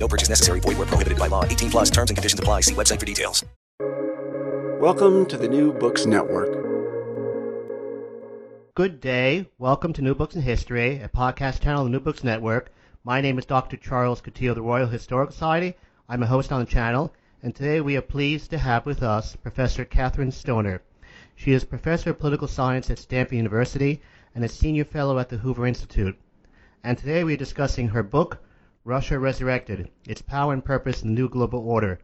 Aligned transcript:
No 0.00 0.08
purchase 0.08 0.30
necessary. 0.30 0.60
Void 0.60 0.78
where 0.78 0.86
prohibited 0.86 1.18
by 1.18 1.26
law. 1.26 1.44
18 1.44 1.70
plus 1.70 1.90
terms 1.90 2.10
and 2.10 2.16
conditions 2.16 2.40
apply. 2.40 2.62
See 2.62 2.74
website 2.74 2.98
for 2.98 3.06
details. 3.06 3.44
Welcome 4.80 5.26
to 5.26 5.36
the 5.36 5.46
New 5.46 5.74
Books 5.74 6.06
Network. 6.06 6.50
Good 8.74 8.98
day. 9.02 9.46
Welcome 9.58 9.92
to 9.92 10.00
New 10.00 10.14
Books 10.14 10.34
in 10.34 10.40
History, 10.40 11.00
a 11.02 11.08
podcast 11.10 11.60
channel 11.60 11.80
on 11.80 11.86
the 11.86 11.90
New 11.90 12.00
Books 12.00 12.24
Network. 12.24 12.72
My 13.04 13.20
name 13.20 13.38
is 13.38 13.44
Dr. 13.44 13.76
Charles 13.76 14.22
Coutinho 14.22 14.50
of 14.50 14.54
the 14.54 14.62
Royal 14.62 14.86
Historical 14.86 15.32
Society. 15.32 15.74
I'm 16.08 16.22
a 16.22 16.26
host 16.26 16.50
on 16.50 16.60
the 16.60 16.70
channel, 16.70 17.12
and 17.42 17.54
today 17.54 17.82
we 17.82 17.94
are 17.98 18.00
pleased 18.00 18.50
to 18.52 18.58
have 18.58 18.86
with 18.86 19.02
us 19.02 19.36
Professor 19.36 19.84
Kathryn 19.84 20.32
Stoner. 20.32 20.80
She 21.36 21.52
is 21.52 21.64
Professor 21.64 22.10
of 22.10 22.18
Political 22.18 22.48
Science 22.48 22.88
at 22.88 22.98
Stanford 22.98 23.36
University 23.36 24.00
and 24.34 24.42
a 24.44 24.48
Senior 24.48 24.86
Fellow 24.86 25.18
at 25.18 25.28
the 25.28 25.36
Hoover 25.36 25.66
Institute. 25.66 26.16
And 26.82 26.96
today 26.96 27.22
we 27.22 27.34
are 27.34 27.44
discussing 27.44 27.88
her 27.88 28.02
book, 28.02 28.38
Russia 28.84 29.18
Resurrected 29.18 29.90
Its 30.06 30.22
Power 30.22 30.54
and 30.54 30.64
Purpose 30.64 31.02
in 31.02 31.08
the 31.08 31.14
New 31.14 31.28
Global 31.28 31.60
Order, 31.68 32.00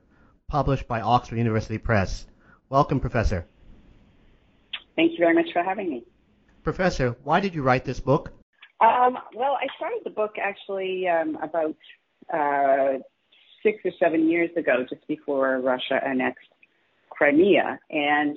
published 0.46 0.86
by 0.86 1.00
Oxford 1.00 1.36
University 1.36 1.78
Press. 1.78 2.26
Welcome, 2.68 3.00
Professor. 3.00 3.46
Thank 4.94 5.12
you 5.12 5.18
very 5.18 5.34
much 5.34 5.52
for 5.52 5.62
having 5.62 5.88
me. 5.88 6.04
Professor, 6.62 7.16
why 7.24 7.40
did 7.40 7.54
you 7.54 7.62
write 7.62 7.86
this 7.86 8.00
book? 8.00 8.30
Um, 8.80 9.16
well, 9.34 9.56
I 9.58 9.66
started 9.76 10.00
the 10.04 10.10
book 10.10 10.34
actually 10.38 11.08
um, 11.08 11.38
about 11.42 11.76
uh, 12.32 12.98
six 13.62 13.78
or 13.84 13.92
seven 13.98 14.28
years 14.28 14.50
ago, 14.56 14.84
just 14.88 15.06
before 15.08 15.58
Russia 15.60 15.98
annexed 16.04 16.48
Crimea, 17.08 17.78
and 17.88 18.36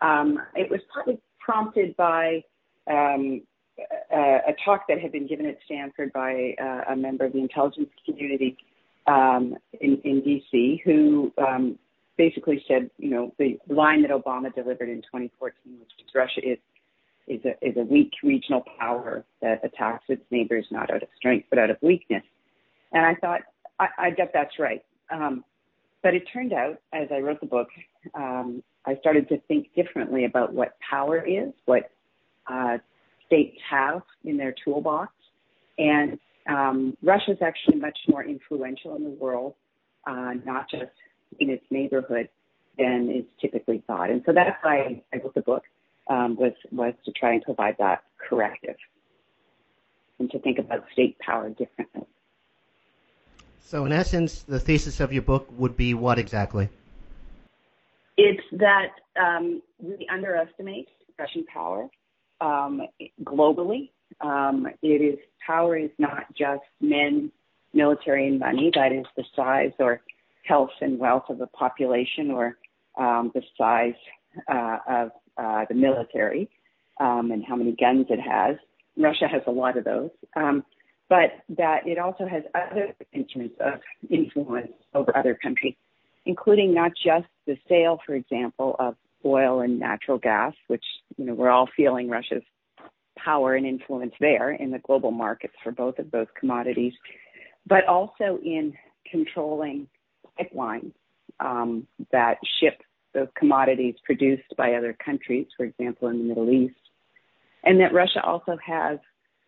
um, 0.00 0.38
it 0.54 0.70
was 0.70 0.80
partly 0.94 1.18
prompted 1.40 1.96
by 1.96 2.44
um, 2.88 3.42
a, 4.12 4.54
talk 4.64 4.86
that 4.88 5.00
had 5.00 5.12
been 5.12 5.26
given 5.26 5.46
at 5.46 5.58
Stanford 5.64 6.12
by 6.12 6.54
uh, 6.60 6.92
a 6.92 6.96
member 6.96 7.24
of 7.24 7.32
the 7.32 7.38
intelligence 7.38 7.90
community 8.04 8.56
um, 9.06 9.56
in, 9.80 10.00
in 10.04 10.20
D.C. 10.22 10.82
who 10.84 11.32
um, 11.38 11.78
basically 12.16 12.62
said, 12.68 12.90
you 12.98 13.10
know, 13.10 13.34
the 13.38 13.58
line 13.68 14.02
that 14.02 14.10
Obama 14.10 14.54
delivered 14.54 14.88
in 14.88 15.02
2014, 15.02 15.78
which 15.80 15.90
is 15.98 16.14
Russia 16.14 16.40
is 16.42 16.58
is 17.26 17.40
a, 17.44 17.50
is 17.64 17.76
a 17.76 17.82
weak 17.82 18.12
regional 18.24 18.64
power 18.78 19.24
that 19.40 19.64
attacks 19.64 20.04
its 20.08 20.22
neighbors 20.32 20.66
not 20.72 20.90
out 20.90 21.02
of 21.02 21.08
strength 21.16 21.46
but 21.48 21.60
out 21.60 21.70
of 21.70 21.76
weakness. 21.80 22.24
And 22.92 23.06
I 23.06 23.14
thought, 23.14 23.42
I, 23.78 23.88
I 23.98 24.10
that's 24.32 24.58
right. 24.58 24.84
Um, 25.10 25.44
but 26.02 26.14
it 26.14 26.24
turned 26.32 26.52
out, 26.52 26.80
as 26.92 27.08
I 27.12 27.18
wrote 27.18 27.40
the 27.40 27.46
book, 27.46 27.68
um, 28.14 28.62
I 28.84 28.96
started 28.96 29.28
to 29.28 29.38
think 29.48 29.68
differently 29.74 30.24
about 30.24 30.52
what 30.52 30.76
power 30.80 31.24
is, 31.24 31.52
what 31.66 31.90
uh, 32.46 32.78
states 33.30 33.56
have 33.70 34.02
in 34.24 34.36
their 34.36 34.54
toolbox. 34.64 35.12
And 35.78 36.18
um, 36.48 36.96
Russia 37.02 37.32
is 37.32 37.38
actually 37.40 37.78
much 37.78 37.98
more 38.08 38.24
influential 38.24 38.96
in 38.96 39.04
the 39.04 39.10
world, 39.10 39.54
uh, 40.06 40.34
not 40.44 40.68
just 40.68 40.92
in 41.38 41.48
its 41.48 41.64
neighborhood, 41.70 42.28
than 42.76 43.10
is 43.10 43.24
typically 43.40 43.82
thought. 43.86 44.10
And 44.10 44.22
so 44.26 44.32
that's 44.32 44.56
why 44.62 45.02
I 45.12 45.16
wrote 45.18 45.34
the 45.34 45.42
book 45.42 45.62
um, 46.08 46.36
was 46.36 46.52
was 46.72 46.94
to 47.04 47.12
try 47.12 47.34
and 47.34 47.42
provide 47.42 47.76
that 47.78 48.02
corrective 48.28 48.76
and 50.18 50.30
to 50.30 50.38
think 50.40 50.58
about 50.58 50.84
state 50.92 51.18
power 51.18 51.48
differently. 51.50 52.06
So, 53.60 53.84
in 53.86 53.92
essence, 53.92 54.42
the 54.42 54.58
thesis 54.58 54.98
of 55.00 55.12
your 55.12 55.22
book 55.22 55.46
would 55.56 55.76
be 55.76 55.94
what 55.94 56.18
exactly? 56.18 56.68
It's 58.16 58.42
that 58.52 58.92
um, 59.20 59.62
we 59.78 60.06
underestimate 60.12 60.88
Russian 61.18 61.44
power 61.46 61.88
um, 62.40 62.82
globally. 63.24 63.90
Um, 64.20 64.66
it 64.82 65.02
is 65.02 65.18
power 65.46 65.76
is 65.76 65.90
not 65.98 66.24
just 66.36 66.62
men, 66.80 67.30
military, 67.72 68.28
and 68.28 68.38
money. 68.38 68.70
That 68.74 68.92
is 68.92 69.06
the 69.16 69.24
size 69.34 69.72
or 69.78 70.00
health 70.44 70.70
and 70.80 70.98
wealth 70.98 71.24
of 71.28 71.40
a 71.40 71.46
population, 71.46 72.30
or 72.30 72.56
um, 72.98 73.30
the 73.34 73.42
size 73.56 73.94
uh, 74.52 74.78
of 74.88 75.10
uh, 75.36 75.64
the 75.68 75.74
military 75.74 76.48
um, 76.98 77.30
and 77.30 77.44
how 77.44 77.56
many 77.56 77.72
guns 77.72 78.06
it 78.10 78.20
has. 78.20 78.56
Russia 78.96 79.26
has 79.28 79.42
a 79.46 79.50
lot 79.50 79.76
of 79.76 79.84
those, 79.84 80.10
um, 80.36 80.64
but 81.08 81.30
that 81.56 81.86
it 81.86 81.98
also 81.98 82.26
has 82.26 82.42
other 82.54 82.94
instruments 83.12 83.56
of 83.60 83.80
influence 84.10 84.72
over 84.94 85.16
other 85.16 85.34
countries, 85.34 85.74
including 86.26 86.74
not 86.74 86.92
just 87.02 87.26
the 87.46 87.56
sale, 87.68 87.98
for 88.04 88.14
example, 88.14 88.76
of 88.78 88.96
oil 89.24 89.60
and 89.60 89.78
natural 89.78 90.18
gas, 90.18 90.54
which 90.68 90.84
you 91.16 91.24
know 91.24 91.34
we're 91.34 91.50
all 91.50 91.68
feeling 91.76 92.08
Russia's 92.08 92.42
power 93.16 93.54
and 93.54 93.66
influence 93.66 94.14
there 94.20 94.50
in 94.50 94.70
the 94.70 94.78
global 94.78 95.10
markets 95.10 95.54
for 95.62 95.72
both 95.72 95.98
of 95.98 96.10
those 96.10 96.26
commodities, 96.38 96.94
but 97.66 97.86
also 97.86 98.38
in 98.42 98.74
controlling 99.10 99.86
pipelines 100.38 100.92
um, 101.40 101.86
that 102.12 102.38
ship 102.60 102.80
those 103.12 103.28
commodities 103.36 103.96
produced 104.04 104.54
by 104.56 104.74
other 104.74 104.96
countries, 105.04 105.46
for 105.56 105.64
example, 105.64 106.08
in 106.08 106.18
the 106.18 106.24
Middle 106.24 106.50
East, 106.50 106.76
and 107.64 107.80
that 107.80 107.92
Russia 107.92 108.22
also 108.24 108.56
has 108.64 108.98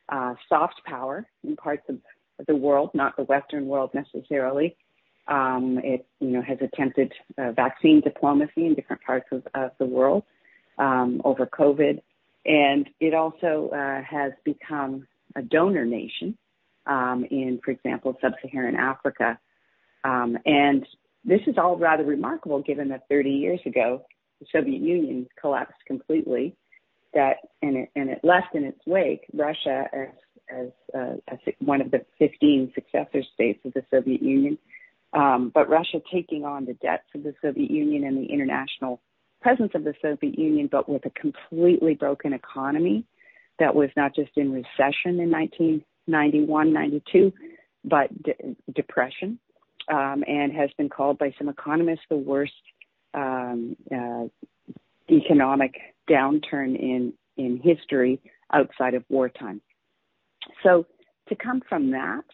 uh, 0.08 0.34
soft 0.48 0.80
power 0.84 1.26
in 1.44 1.56
parts 1.56 1.84
of 1.88 1.98
the 2.46 2.56
world, 2.56 2.90
not 2.92 3.16
the 3.16 3.22
Western 3.22 3.66
world 3.66 3.90
necessarily. 3.94 4.76
Um, 5.28 5.78
it 5.84 6.06
you 6.20 6.30
know 6.30 6.42
has 6.42 6.58
attempted 6.60 7.12
uh, 7.38 7.52
vaccine 7.52 8.00
diplomacy 8.00 8.66
in 8.66 8.74
different 8.74 9.02
parts 9.02 9.26
of, 9.30 9.46
of 9.54 9.70
the 9.78 9.86
world 9.86 10.24
um, 10.78 11.22
over 11.24 11.46
COVID, 11.46 12.00
and 12.44 12.88
it 13.00 13.14
also 13.14 13.70
uh, 13.72 14.02
has 14.02 14.32
become 14.44 15.06
a 15.36 15.42
donor 15.42 15.84
nation 15.84 16.36
um, 16.86 17.24
in, 17.30 17.60
for 17.64 17.70
example, 17.70 18.16
sub-Saharan 18.20 18.76
Africa. 18.76 19.38
Um, 20.04 20.36
and 20.44 20.86
this 21.24 21.40
is 21.46 21.56
all 21.56 21.76
rather 21.76 22.04
remarkable 22.04 22.60
given 22.60 22.88
that 22.88 23.08
30 23.08 23.30
years 23.30 23.60
ago, 23.64 24.04
the 24.40 24.46
Soviet 24.52 24.82
Union 24.82 25.28
collapsed 25.40 25.80
completely, 25.86 26.56
that 27.14 27.36
and 27.60 27.76
it, 27.76 27.90
and 27.94 28.10
it 28.10 28.20
left 28.24 28.54
in 28.54 28.64
its 28.64 28.80
wake 28.86 29.26
Russia 29.32 29.84
as 29.92 30.08
as, 30.50 30.68
uh, 30.94 31.14
as 31.28 31.38
one 31.60 31.80
of 31.80 31.90
the 31.90 32.04
15 32.18 32.72
successor 32.74 33.22
states 33.32 33.60
of 33.64 33.72
the 33.72 33.82
Soviet 33.90 34.20
Union, 34.20 34.58
um, 35.12 35.50
but 35.54 35.68
Russia 35.68 36.00
taking 36.12 36.44
on 36.44 36.64
the 36.64 36.74
debts 36.74 37.08
of 37.14 37.22
the 37.22 37.34
Soviet 37.42 37.70
Union 37.70 38.04
and 38.04 38.16
the 38.16 38.32
international 38.32 39.00
presence 39.40 39.72
of 39.74 39.84
the 39.84 39.94
Soviet 40.00 40.38
Union, 40.38 40.68
but 40.70 40.88
with 40.88 41.04
a 41.04 41.10
completely 41.10 41.94
broken 41.94 42.32
economy 42.32 43.04
that 43.58 43.74
was 43.74 43.90
not 43.96 44.14
just 44.14 44.30
in 44.36 44.52
recession 44.52 45.20
in 45.20 45.30
1991, 45.30 46.72
92, 46.72 47.32
but 47.84 48.22
de- 48.22 48.56
depression 48.74 49.38
um, 49.90 50.24
and 50.26 50.52
has 50.52 50.70
been 50.78 50.88
called 50.88 51.18
by 51.18 51.34
some 51.38 51.48
economists 51.48 52.04
the 52.08 52.16
worst 52.16 52.52
um, 53.14 53.76
uh, 53.94 54.24
economic 55.10 55.74
downturn 56.08 56.78
in 56.78 57.12
in 57.36 57.58
history 57.58 58.20
outside 58.52 58.94
of 58.94 59.04
wartime. 59.08 59.60
So 60.62 60.86
to 61.28 61.34
come 61.34 61.62
from 61.68 61.92
that 61.92 62.24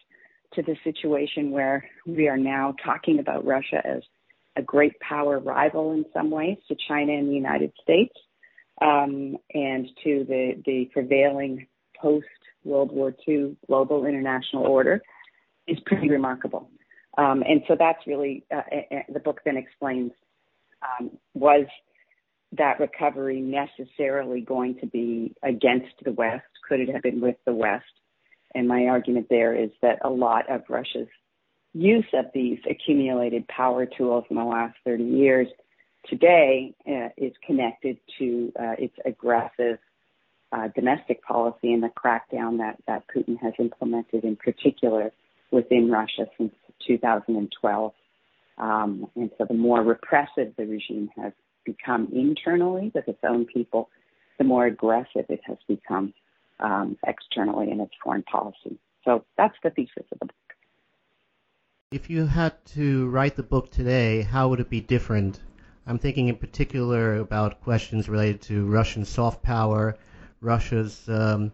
to 0.53 0.63
the 0.63 0.75
situation 0.83 1.51
where 1.51 1.87
we 2.05 2.27
are 2.27 2.37
now 2.37 2.73
talking 2.83 3.19
about 3.19 3.45
Russia 3.45 3.81
as 3.85 4.01
a 4.55 4.61
great 4.61 4.99
power 4.99 5.39
rival 5.39 5.93
in 5.93 6.05
some 6.13 6.31
ways 6.31 6.57
to 6.67 6.75
China 6.87 7.13
and 7.13 7.29
the 7.29 7.33
United 7.33 7.71
States, 7.81 8.13
um, 8.81 9.37
and 9.53 9.87
to 10.03 10.25
the, 10.27 10.61
the 10.65 10.89
prevailing 10.91 11.67
post 12.01 12.25
World 12.63 12.91
War 12.91 13.13
II 13.27 13.55
global 13.67 14.05
international 14.05 14.63
order 14.63 15.01
is 15.67 15.77
pretty 15.85 16.09
remarkable. 16.09 16.69
Um, 17.17 17.43
and 17.47 17.61
so 17.67 17.75
that's 17.77 17.99
really 18.07 18.45
uh, 18.55 18.61
the 19.11 19.19
book 19.19 19.41
then 19.45 19.57
explains 19.57 20.11
um, 20.81 21.11
was 21.33 21.65
that 22.57 22.79
recovery 22.79 23.41
necessarily 23.41 24.41
going 24.41 24.79
to 24.79 24.87
be 24.87 25.35
against 25.43 25.93
the 26.03 26.11
West? 26.11 26.45
Could 26.67 26.79
it 26.79 26.89
have 26.89 27.01
been 27.01 27.21
with 27.21 27.35
the 27.45 27.53
West? 27.53 27.83
And 28.55 28.67
my 28.67 28.85
argument 28.85 29.27
there 29.29 29.53
is 29.55 29.69
that 29.81 29.99
a 30.03 30.09
lot 30.09 30.49
of 30.49 30.63
Russia's 30.69 31.07
use 31.73 32.05
of 32.13 32.25
these 32.33 32.59
accumulated 32.69 33.47
power 33.47 33.85
tools 33.85 34.25
in 34.29 34.35
the 34.35 34.43
last 34.43 34.75
30 34.85 35.03
years 35.03 35.47
today 36.07 36.73
uh, 36.87 37.09
is 37.17 37.33
connected 37.45 37.97
to 38.17 38.51
uh, 38.59 38.75
its 38.77 38.95
aggressive 39.05 39.77
uh, 40.51 40.67
domestic 40.75 41.21
policy 41.23 41.73
and 41.73 41.83
the 41.83 41.89
crackdown 41.89 42.57
that, 42.57 42.77
that 42.87 43.03
Putin 43.15 43.37
has 43.39 43.53
implemented 43.59 44.23
in 44.23 44.35
particular 44.35 45.11
within 45.51 45.91
Russia 45.91 46.25
since 46.37 46.53
2012. 46.87 47.93
Um, 48.57 49.07
and 49.15 49.29
so 49.37 49.45
the 49.45 49.53
more 49.53 49.81
repressive 49.83 50.53
the 50.57 50.65
regime 50.65 51.09
has 51.15 51.33
become 51.65 52.09
internally 52.11 52.91
with 52.93 53.07
its 53.07 53.19
own 53.27 53.45
people, 53.45 53.89
the 54.37 54.43
more 54.43 54.65
aggressive 54.65 55.25
it 55.29 55.41
has 55.45 55.57
become 55.67 56.13
um, 56.59 56.97
externally 57.05 57.71
in 57.71 57.79
its 57.79 57.93
foreign 58.03 58.23
policy. 58.23 58.77
So 59.05 59.25
that's 59.37 59.55
the 59.63 59.69
thesis 59.69 60.05
of 60.11 60.19
the 60.19 60.25
book. 60.25 60.35
If 61.91 62.09
you 62.09 62.27
had 62.27 62.63
to 62.75 63.07
write 63.09 63.35
the 63.35 63.43
book 63.43 63.71
today, 63.71 64.21
how 64.21 64.49
would 64.49 64.59
it 64.59 64.69
be 64.69 64.81
different? 64.81 65.39
I'm 65.87 65.97
thinking 65.97 66.27
in 66.27 66.35
particular 66.35 67.15
about 67.15 67.61
questions 67.61 68.07
related 68.07 68.41
to 68.43 68.67
Russian 68.67 69.05
soft 69.05 69.41
power, 69.41 69.97
Russia's 70.39 71.09
um, 71.09 71.51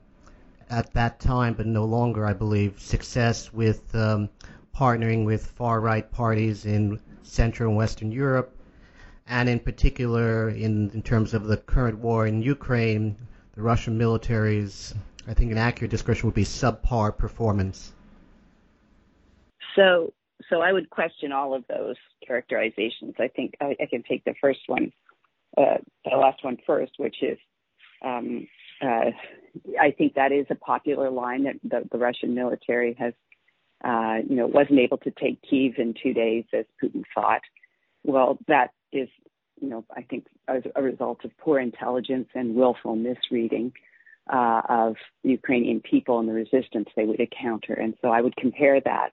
at 0.69 0.92
that 0.94 1.19
time, 1.19 1.54
but 1.54 1.66
no 1.66 1.86
longer, 1.86 2.25
I 2.25 2.34
believe, 2.34 2.81
success 2.81 3.54
with 3.54 3.96
um, 3.96 4.30
partnering 4.75 5.25
with 5.25 5.46
far 5.46 5.80
right 5.80 6.12
parties 6.12 6.66
in 6.66 7.00
Central 7.24 7.69
and 7.69 7.78
Western 7.78 8.12
Europe, 8.12 8.54
and 9.28 9.48
in 9.48 9.60
particular 9.60 10.50
in, 10.50 10.90
in 10.92 11.01
terms 11.01 11.34
of 11.34 11.46
the 11.46 11.58
current 11.58 12.00
war 12.00 12.28
in 12.28 12.42
Ukraine, 12.42 13.16
the 13.56 13.62
Russian 13.62 13.98
military's, 13.98 14.94
I 15.28 15.34
think 15.34 15.52
an 15.52 15.57
accurate 15.57 15.92
description 15.92 16.28
would 16.28 16.36
be 16.36 16.44
subpar 16.44 17.18
performance. 17.18 17.94
So, 19.75 20.13
so 20.50 20.62
I 20.62 20.72
would 20.72 20.90
question 20.90 21.31
all 21.31 21.54
of 21.54 21.63
those 21.68 21.96
characterizations. 22.25 23.16
I 23.19 23.30
think 23.30 23.56
I, 23.62 23.75
I 23.81 23.86
can 23.90 24.04
take 24.04 24.24
the 24.25 24.36
first 24.40 24.60
one, 24.68 24.92
uh, 25.57 25.78
the 26.04 26.18
last 26.18 26.44
one 26.44 26.57
first, 26.66 26.94
which 26.98 27.18
is, 27.22 27.38
um, 28.04 28.48
uh, 28.81 29.12
I 29.80 29.92
think 29.98 30.16
that 30.16 30.31
is 30.31 30.46
a 30.50 30.56
popular 30.56 31.10
line 31.10 31.46
that 31.46 31.56
the, 31.63 31.88
the 31.92 31.98
Russian 31.98 32.36
military 32.36 32.96
has, 33.00 33.13
uh, 33.84 34.18
you 34.28 34.36
know, 34.36 34.48
wasn't 34.48 34.80
able 34.80 34.98
to 35.00 35.12
take 35.12 35.42
Kiev 35.50 35.75
in 35.78 35.94
two 36.01 36.13
days 36.13 36.44
as 36.54 36.66
Putin 36.84 37.04
thought. 37.13 37.42
Well, 38.04 38.38
that 38.48 38.72
is, 38.92 39.08
you 39.62 39.69
know, 39.69 39.86
I 39.96 40.02
think 40.02 40.28
as 40.48 40.63
a 40.75 40.81
result 40.81 41.24
of 41.24 41.38
poor 41.38 41.60
intelligence 41.60 42.28
and 42.34 42.56
willful 42.56 42.96
misreading 42.96 43.74
uh, 44.31 44.62
of 44.68 44.96
the 45.24 45.31
Ukrainian 45.31 45.81
people 45.81 46.19
and 46.19 46.28
the 46.28 46.34
resistance 46.34 46.90
they 46.96 47.06
would 47.06 47.19
encounter. 47.19 47.74
And 47.74 47.96
so 48.02 48.10
I 48.10 48.22
would 48.22 48.36
compare 48.36 48.81
that 48.81 49.10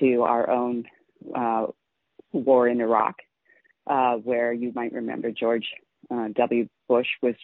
to 0.00 0.22
our 0.22 0.48
own 0.50 0.84
uh, 1.34 1.66
war 2.32 2.68
in 2.68 2.80
Iraq, 2.80 3.16
uh, 3.86 4.14
where 4.16 4.52
you 4.52 4.72
might 4.74 4.92
remember 4.92 5.30
George 5.30 5.66
uh, 6.10 6.28
W. 6.36 6.68
Bush 6.88 7.08
was 7.22 7.34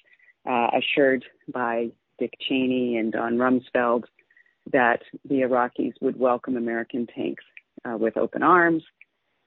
uh, 0.49 0.69
assured 0.79 1.25
by 1.53 1.91
Dick 2.19 2.35
Cheney 2.41 2.97
and 2.97 3.13
Don 3.13 3.37
Rumsfeld 3.37 4.05
that 4.73 5.03
the 5.25 5.37
Iraqis 5.37 5.95
would 6.01 6.19
welcome 6.19 6.57
American 6.57 7.07
tanks 7.07 7.45
uh, 7.85 7.97
with 7.97 8.17
open 8.17 8.43
arms 8.43 8.83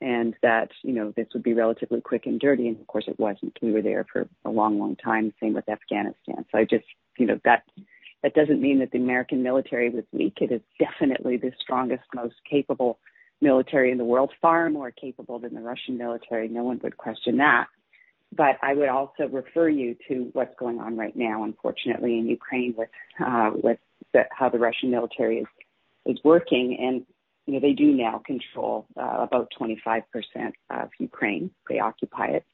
and 0.03 0.35
that 0.43 0.69
you 0.83 0.93
know 0.93 1.13
this 1.15 1.27
would 1.33 1.43
be 1.43 1.53
relatively 1.53 2.01
quick 2.01 2.25
and 2.25 2.39
dirty. 2.39 2.67
And 2.67 2.79
of 2.79 2.85
course 2.87 3.05
it 3.07 3.19
wasn't. 3.19 3.57
We 3.61 3.71
were 3.71 3.81
there 3.81 4.05
for 4.11 4.27
a 4.43 4.49
long 4.49 4.77
long 4.77 4.95
time. 4.97 5.33
Same 5.39 5.53
with 5.53 5.69
afghanistan. 5.69 6.45
So 6.51 6.57
i 6.57 6.65
just 6.65 6.85
you 7.17 7.25
know 7.25 7.39
that 7.45 7.63
that 8.21 8.35
doesn't 8.35 8.61
mean 8.61 8.79
that 8.79 8.91
the 8.91 8.99
american 8.99 9.41
military 9.41 9.89
was 9.89 10.03
weak. 10.11 10.37
It 10.41 10.51
is 10.51 10.61
definitely 10.77 11.37
the 11.37 11.53
strongest 11.59 12.03
most 12.13 12.35
capable 12.49 12.99
military 13.41 13.91
in 13.91 13.97
the 13.97 14.05
world 14.05 14.31
far 14.41 14.69
more 14.69 14.91
capable 14.91 15.39
than 15.39 15.55
the 15.55 15.61
russian 15.61 15.97
military. 15.97 16.49
No 16.49 16.63
one 16.63 16.79
would 16.83 16.97
question 16.97 17.37
that. 17.37 17.67
But 18.35 18.57
i 18.61 18.73
would 18.73 18.89
also 18.89 19.27
refer 19.31 19.69
you 19.69 19.95
to 20.09 20.29
what's 20.33 20.55
going 20.59 20.79
on 20.79 20.97
right 20.97 21.15
now 21.15 21.43
unfortunately 21.43 22.17
in 22.19 22.27
ukraine 22.27 22.75
with 22.77 22.89
uh, 23.25 23.51
with 23.53 23.79
the, 24.11 24.23
how 24.31 24.49
the 24.49 24.59
russian 24.59 24.91
military 24.91 25.37
is 25.39 25.47
is 26.05 26.17
working. 26.23 26.77
And 26.79 27.05
you 27.45 27.53
know, 27.53 27.59
they 27.59 27.73
do 27.73 27.91
now 27.91 28.21
control 28.25 28.87
uh, 28.97 29.17
about 29.19 29.51
25% 29.59 30.03
of 30.69 30.89
Ukraine. 30.99 31.51
They 31.69 31.79
occupy 31.79 32.27
it. 32.27 32.45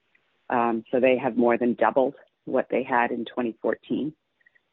Um, 0.50 0.84
so 0.92 1.00
they 1.00 1.18
have 1.18 1.38
more 1.38 1.58
than 1.58 1.76
doubled 1.76 2.16
what 2.46 2.68
they 2.72 2.84
had 2.84 3.12
in 3.12 3.26
2014. 3.26 4.14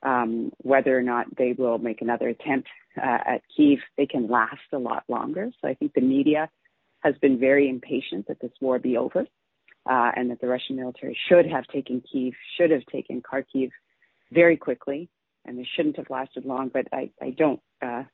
Um, 0.03 0.53
whether 0.59 0.97
or 0.97 1.03
not 1.03 1.27
they 1.37 1.53
will 1.53 1.79
make 1.79 2.01
another 2.01 2.29
attempt 2.29 2.69
uh, 2.97 3.19
at 3.27 3.43
Kiev, 3.55 3.79
they 3.97 4.07
can 4.07 4.29
last 4.29 4.61
a 4.73 4.79
lot 4.79 5.05
longer. 5.09 5.51
So 5.61 5.69
I 5.69 5.75
think 5.75 5.93
the 5.95 6.01
media 6.01 6.49
has 7.01 7.15
been 7.21 7.39
very 7.39 7.69
impatient 7.69 8.29
that 8.29 8.41
this 8.41 8.53
war 8.61 8.79
be 8.79 8.97
over 8.97 9.27
uh, 9.89 10.11
and 10.17 10.31
that 10.31 10.41
the 10.41 10.49
Russian 10.49 10.77
military 10.77 11.19
should 11.29 11.47
have 11.47 11.67
taken 11.67 12.03
Kiev, 12.11 12.35
should 12.57 12.71
have 12.71 12.85
taken 12.87 13.23
Kharkiv 13.23 13.71
very 14.33 14.57
quickly, 14.57 15.09
and 15.45 15.59
they 15.59 15.69
shouldn't 15.77 15.97
have 15.97 16.11
lasted 16.11 16.45
long. 16.45 16.71
But 16.73 16.89
I, 16.93 17.11
I 17.21 17.31
don't 17.31 17.61
uh, 17.83 18.05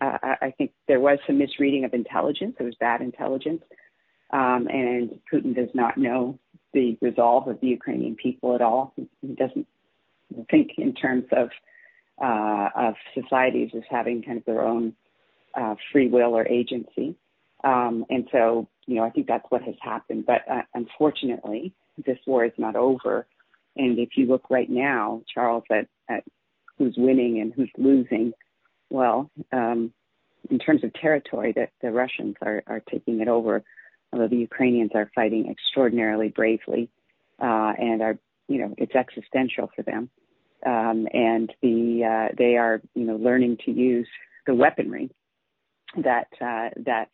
uh, 0.00 0.18
I 0.40 0.54
think 0.56 0.72
there 0.88 1.00
was 1.00 1.18
some 1.26 1.38
misreading 1.38 1.84
of 1.84 1.94
intelligence. 1.94 2.56
It 2.58 2.62
was 2.62 2.74
bad 2.80 3.00
intelligence. 3.00 3.62
Um, 4.32 4.68
and 4.68 5.18
Putin 5.32 5.54
does 5.54 5.68
not 5.74 5.98
know 5.98 6.38
the 6.72 6.96
resolve 7.00 7.48
of 7.48 7.60
the 7.60 7.66
Ukrainian 7.68 8.14
people 8.14 8.54
at 8.54 8.62
all. 8.62 8.94
He 8.96 9.34
doesn't 9.34 9.66
think 10.50 10.70
in 10.78 10.94
terms 10.94 11.24
of 11.32 11.48
uh, 12.22 12.68
of 12.76 12.94
societies 13.14 13.70
as 13.74 13.82
having 13.90 14.22
kind 14.22 14.38
of 14.38 14.44
their 14.44 14.62
own 14.62 14.94
uh, 15.54 15.74
free 15.90 16.08
will 16.08 16.36
or 16.36 16.46
agency. 16.46 17.16
Um, 17.64 18.04
and 18.08 18.28
so, 18.30 18.68
you 18.86 18.96
know, 18.96 19.04
I 19.04 19.10
think 19.10 19.26
that's 19.26 19.44
what 19.48 19.62
has 19.62 19.74
happened. 19.80 20.26
But 20.26 20.42
uh, 20.50 20.62
unfortunately, 20.74 21.72
this 22.06 22.18
war 22.26 22.44
is 22.44 22.52
not 22.58 22.76
over. 22.76 23.26
And 23.76 23.98
if 23.98 24.10
you 24.16 24.26
look 24.26 24.50
right 24.50 24.68
now, 24.68 25.22
Charles, 25.32 25.64
at, 25.70 25.88
at 26.08 26.24
who's 26.78 26.94
winning 26.96 27.40
and 27.40 27.52
who's 27.54 27.70
losing, 27.76 28.32
well, 28.90 29.30
um, 29.52 29.92
in 30.50 30.58
terms 30.58 30.84
of 30.84 30.92
territory, 30.94 31.52
that 31.56 31.70
the 31.80 31.90
Russians 31.90 32.36
are, 32.42 32.62
are 32.66 32.80
taking 32.90 33.20
it 33.20 33.28
over, 33.28 33.62
although 34.12 34.28
the 34.28 34.36
Ukrainians 34.36 34.90
are 34.94 35.10
fighting 35.14 35.48
extraordinarily 35.48 36.28
bravely, 36.28 36.90
uh, 37.40 37.72
and 37.78 38.02
are 38.02 38.18
you 38.48 38.58
know 38.58 38.74
it's 38.76 38.94
existential 38.94 39.70
for 39.74 39.82
them, 39.82 40.10
um, 40.66 41.06
and 41.12 41.52
the 41.62 42.04
uh, 42.04 42.34
they 42.36 42.56
are 42.56 42.82
you 42.94 43.04
know 43.04 43.16
learning 43.16 43.58
to 43.64 43.70
use 43.70 44.08
the 44.46 44.54
weaponry 44.54 45.10
that 45.96 46.28
uh, 46.40 46.70
that 46.84 47.08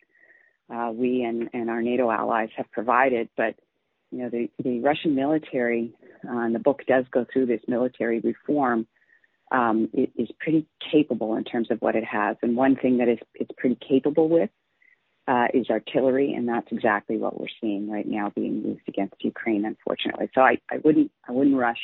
uh, 0.75 0.90
we 0.92 1.23
and, 1.23 1.50
and 1.52 1.71
our 1.71 1.83
NATO 1.83 2.11
allies 2.11 2.49
have 2.56 2.71
provided, 2.73 3.28
but 3.37 3.54
you 4.11 4.18
know 4.18 4.30
the, 4.30 4.49
the 4.62 4.80
Russian 4.80 5.14
military, 5.14 5.92
uh, 6.26 6.38
and 6.38 6.54
the 6.54 6.61
book 6.61 6.80
does 6.87 7.04
go 7.11 7.26
through 7.30 7.47
this 7.47 7.61
military 7.68 8.21
reform 8.21 8.87
um, 9.53 9.88
is 9.95 10.29
pretty 10.41 10.67
capable 10.93 11.37
in 11.37 11.45
terms 11.45 11.71
of 11.71 11.79
what 11.81 11.97
it 11.97 12.05
has. 12.05 12.37
And 12.43 12.57
one 12.57 12.76
thing 12.76 12.99
that 12.99 13.09
it's 13.09 13.50
pretty 13.57 13.79
capable 13.87 14.29
with 14.29 14.50
uh, 15.29 15.47
is 15.55 15.71
artillery, 15.71 16.35
and 16.35 16.49
that's 16.49 16.71
exactly 16.71 17.17
what 17.17 17.38
we're 17.38 17.47
seeing 17.61 17.91
right 17.91 18.07
now 18.07 18.33
being 18.35 18.62
used 18.65 18.88
against 18.88 19.15
Ukraine, 19.21 19.65
unfortunately. 19.65 20.29
So 20.35 20.41
I, 20.41 20.59
I 20.71 20.79
wouldn't 20.85 21.11
I 21.29 21.33
wouldn't 21.33 21.57
rush 21.57 21.81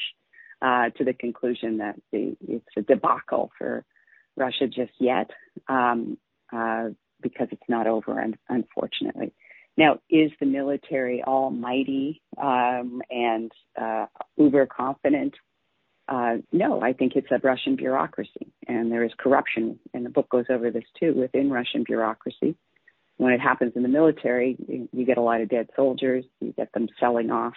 uh, 0.60 0.90
to 0.90 1.04
the 1.04 1.12
conclusion 1.12 1.78
that 1.78 1.96
the, 2.12 2.36
it's 2.48 2.64
a 2.76 2.82
debacle 2.82 3.50
for 3.58 3.84
Russia 4.36 4.66
just 4.66 4.92
yet, 4.98 5.30
um, 5.68 6.18
uh, 6.52 6.90
because 7.20 7.48
it's 7.50 7.68
not 7.68 7.86
over, 7.86 8.20
un- 8.20 8.38
unfortunately. 8.48 9.32
Now, 9.76 9.98
is 10.08 10.30
the 10.38 10.46
military 10.46 11.22
almighty 11.22 12.22
um, 12.40 13.02
and 13.10 13.50
uh, 13.80 14.06
uber 14.36 14.66
confident? 14.66 15.34
Uh, 16.12 16.36
no, 16.52 16.82
I 16.82 16.92
think 16.92 17.16
it's 17.16 17.30
a 17.30 17.40
Russian 17.42 17.74
bureaucracy, 17.74 18.52
and 18.68 18.92
there 18.92 19.02
is 19.02 19.12
corruption, 19.16 19.78
and 19.94 20.04
the 20.04 20.10
book 20.10 20.28
goes 20.28 20.44
over 20.50 20.70
this 20.70 20.84
too 21.00 21.14
within 21.14 21.50
Russian 21.50 21.84
bureaucracy. 21.84 22.54
when 23.16 23.32
it 23.32 23.40
happens 23.40 23.72
in 23.76 23.82
the 23.82 23.88
military, 23.88 24.58
you, 24.92 25.06
get 25.06 25.16
a 25.16 25.22
lot 25.22 25.40
of 25.40 25.48
dead 25.48 25.68
soldiers. 25.74 26.26
You 26.40 26.52
get 26.52 26.70
them 26.72 26.88
selling 27.00 27.30
off, 27.30 27.54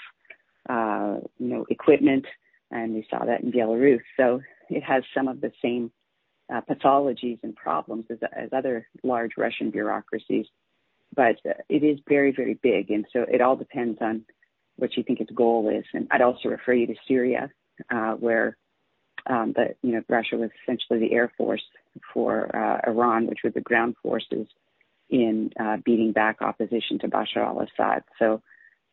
uh, 0.69 1.17
you 1.37 1.49
know, 1.49 1.65
equipment, 1.69 2.25
and 2.71 2.93
we 2.93 3.05
saw 3.09 3.25
that 3.25 3.41
in 3.41 3.51
Belarus. 3.51 3.99
So 4.15 4.41
it 4.69 4.83
has 4.83 5.03
some 5.13 5.27
of 5.27 5.41
the 5.41 5.51
same 5.61 5.91
uh, 6.53 6.61
pathologies 6.69 7.39
and 7.43 7.55
problems 7.57 8.05
as, 8.09 8.19
as 8.33 8.49
other 8.53 8.87
large 9.03 9.31
Russian 9.37 9.69
bureaucracies, 9.69 10.45
but 11.13 11.35
it 11.67 11.83
is 11.83 11.99
very, 12.07 12.31
very 12.31 12.53
big, 12.53 12.89
and 12.89 13.05
so 13.11 13.25
it 13.27 13.41
all 13.41 13.57
depends 13.57 13.97
on 13.99 14.23
what 14.77 14.95
you 14.95 15.03
think 15.03 15.19
its 15.19 15.31
goal 15.31 15.69
is. 15.69 15.83
And 15.93 16.07
I'd 16.09 16.21
also 16.21 16.47
refer 16.47 16.73
you 16.73 16.87
to 16.87 16.95
Syria, 17.05 17.49
uh, 17.89 18.13
where 18.13 18.57
um, 19.27 19.53
the 19.55 19.75
you 19.81 19.93
know 19.93 20.01
Russia 20.07 20.35
was 20.37 20.51
essentially 20.63 20.99
the 20.99 21.13
air 21.13 21.31
force 21.37 21.63
for 22.13 22.55
uh, 22.55 22.89
Iran, 22.89 23.27
which 23.27 23.39
were 23.43 23.49
the 23.49 23.61
ground 23.61 23.95
forces 24.03 24.47
in 25.09 25.51
uh, 25.59 25.77
beating 25.83 26.11
back 26.11 26.41
opposition 26.41 26.99
to 26.99 27.07
Bashar 27.07 27.37
al-Assad. 27.37 28.03
So 28.19 28.41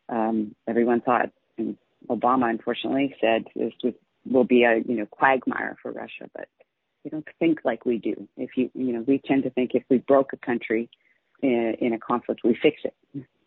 um, 0.08 0.54
everyone 0.68 1.00
thought, 1.00 1.30
and 1.58 1.76
Obama 2.08 2.50
unfortunately 2.50 3.14
said 3.20 3.44
this 3.54 3.72
was, 3.82 3.94
will 4.24 4.44
be 4.44 4.64
a 4.64 4.78
you 4.86 4.96
know 4.96 5.06
quagmire 5.06 5.76
for 5.82 5.92
Russia, 5.92 6.30
but 6.34 6.48
we 7.04 7.10
don't 7.10 7.26
think 7.38 7.60
like 7.64 7.84
we 7.84 7.98
do. 7.98 8.28
If 8.36 8.50
you 8.56 8.70
you 8.74 8.92
know 8.92 9.04
we 9.06 9.18
tend 9.18 9.42
to 9.44 9.50
think 9.50 9.72
if 9.74 9.84
we 9.88 9.98
broke 9.98 10.32
a 10.32 10.36
country 10.36 10.88
in, 11.42 11.76
in 11.80 11.92
a 11.92 11.98
conflict, 11.98 12.42
we 12.44 12.56
fix 12.60 12.80
it. 12.84 12.94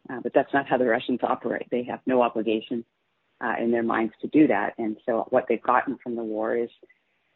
Uh, 0.07 0.19
but 0.21 0.33
that's 0.35 0.53
not 0.53 0.67
how 0.67 0.77
the 0.77 0.85
Russians 0.85 1.19
operate. 1.23 1.67
They 1.71 1.83
have 1.83 1.99
no 2.05 2.21
obligation 2.21 2.85
uh, 3.41 3.53
in 3.59 3.71
their 3.71 3.83
minds 3.83 4.13
to 4.21 4.27
do 4.27 4.47
that. 4.47 4.73
And 4.77 4.97
so 5.05 5.27
what 5.29 5.45
they've 5.47 5.61
gotten 5.61 5.97
from 6.01 6.15
the 6.15 6.23
war 6.23 6.55
is 6.55 6.69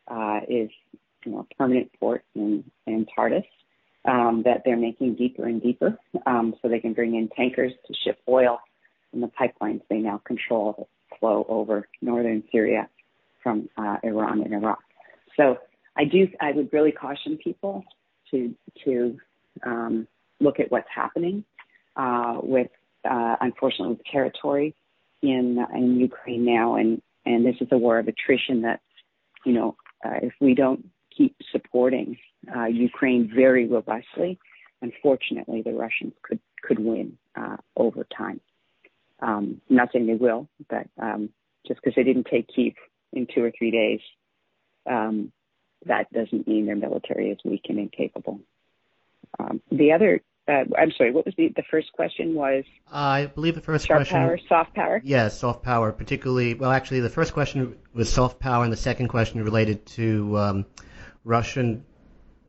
uh, 0.07 0.39
is 0.47 0.69
you 1.25 1.31
know, 1.31 1.47
permanent 1.57 1.91
port 1.99 2.23
in, 2.35 2.63
in 2.87 3.05
Tartus 3.15 3.43
um, 4.05 4.43
that 4.45 4.63
they're 4.65 4.77
making 4.77 5.15
deeper 5.15 5.45
and 5.45 5.61
deeper, 5.61 5.97
um, 6.25 6.55
so 6.61 6.67
they 6.67 6.79
can 6.79 6.93
bring 6.93 7.15
in 7.15 7.29
tankers 7.29 7.73
to 7.85 7.93
ship 8.03 8.17
oil 8.27 8.59
and 9.13 9.21
the 9.21 9.27
pipelines 9.27 9.81
they 9.89 9.97
now 9.97 10.21
control 10.25 10.75
that 10.77 10.87
flow 11.19 11.45
over 11.49 11.87
northern 12.01 12.43
Syria 12.51 12.87
from 13.43 13.69
uh, 13.77 13.97
Iran 14.03 14.41
and 14.41 14.53
Iraq. 14.53 14.79
So 15.35 15.57
I 15.97 16.05
do 16.05 16.27
I 16.39 16.51
would 16.51 16.71
really 16.71 16.91
caution 16.91 17.37
people 17.37 17.83
to 18.31 18.55
to 18.85 19.17
um, 19.65 20.07
look 20.39 20.59
at 20.59 20.71
what's 20.71 20.87
happening 20.93 21.43
uh, 21.95 22.37
with 22.41 22.69
uh, 23.09 23.35
unfortunately 23.41 23.95
with 23.95 24.05
territory 24.05 24.75
in 25.21 25.57
in 25.73 25.99
Ukraine 25.99 26.45
now, 26.45 26.75
and 26.75 27.01
and 27.25 27.45
this 27.45 27.55
is 27.61 27.67
a 27.71 27.77
war 27.77 27.99
of 27.99 28.07
attrition 28.07 28.61
that 28.63 28.81
you 29.45 29.53
know 29.53 29.75
uh, 30.05 30.19
if 30.21 30.33
we 30.39 30.53
don't 30.53 30.85
keep 31.15 31.35
supporting 31.51 32.17
uh, 32.55 32.65
Ukraine 32.65 33.31
very 33.33 33.67
robustly, 33.67 34.39
unfortunately 34.81 35.61
the 35.61 35.73
Russians 35.73 36.13
could 36.21 36.39
could 36.61 36.79
win 36.79 37.17
uh, 37.35 37.57
over 37.75 38.05
time. 38.15 38.41
Um, 39.21 39.61
not 39.69 39.89
saying 39.91 40.07
they 40.07 40.13
will, 40.13 40.47
but 40.69 40.87
um, 41.01 41.29
just 41.67 41.81
because 41.81 41.95
they 41.95 42.03
didn't 42.03 42.27
take 42.31 42.47
Kiev 42.53 42.73
in 43.11 43.27
two 43.33 43.43
or 43.43 43.51
three 43.57 43.71
days, 43.71 43.99
um, 44.89 45.31
that 45.85 46.11
doesn't 46.13 46.47
mean 46.47 46.65
their 46.65 46.75
military 46.75 47.31
is 47.31 47.39
weak 47.43 47.65
and 47.67 47.79
incapable. 47.79 48.39
Um, 49.37 49.61
the 49.71 49.91
other 49.91 50.21
uh, 50.49 50.63
I'm 50.77 50.91
sorry, 50.97 51.11
what 51.11 51.25
was 51.25 51.35
the, 51.37 51.49
the 51.55 51.63
first 51.69 51.91
question 51.93 52.33
was? 52.33 52.63
I 52.91 53.27
believe 53.27 53.55
the 53.55 53.61
first 53.61 53.87
question. 53.87 54.17
power, 54.17 54.39
soft 54.47 54.73
power? 54.73 54.99
Yes, 55.03 55.37
soft 55.37 55.63
power, 55.63 55.91
particularly, 55.91 56.55
well, 56.55 56.71
actually, 56.71 57.01
the 57.01 57.09
first 57.09 57.33
question 57.33 57.77
was 57.93 58.11
soft 58.11 58.39
power, 58.39 58.63
and 58.63 58.73
the 58.73 58.77
second 58.77 59.09
question 59.09 59.43
related 59.43 59.85
to 59.85 60.37
um, 60.37 60.65
Russian, 61.23 61.85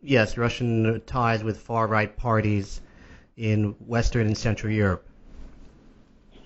yes, 0.03 0.39
Russian 0.39 1.03
ties 1.05 1.45
with 1.45 1.61
far 1.61 1.87
right 1.87 2.17
parties 2.17 2.81
in 3.37 3.75
Western 3.87 4.27
and 4.27 4.39
Central 4.39 4.73
Europe. 4.73 5.07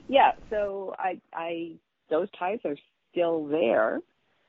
Yeah, 0.09 0.33
so 0.51 0.95
I, 0.99 1.21
I 1.33 1.73
those 2.11 2.29
ties 2.39 2.59
are 2.65 2.77
still 3.11 3.47
there, 3.47 4.01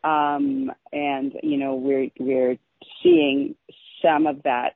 um, 0.04 0.72
and 0.92 1.34
you 1.44 1.58
know 1.58 1.76
we're 1.76 2.10
we're 2.20 2.58
seeing 3.02 3.56
some 4.02 4.28
of 4.28 4.44
that 4.44 4.76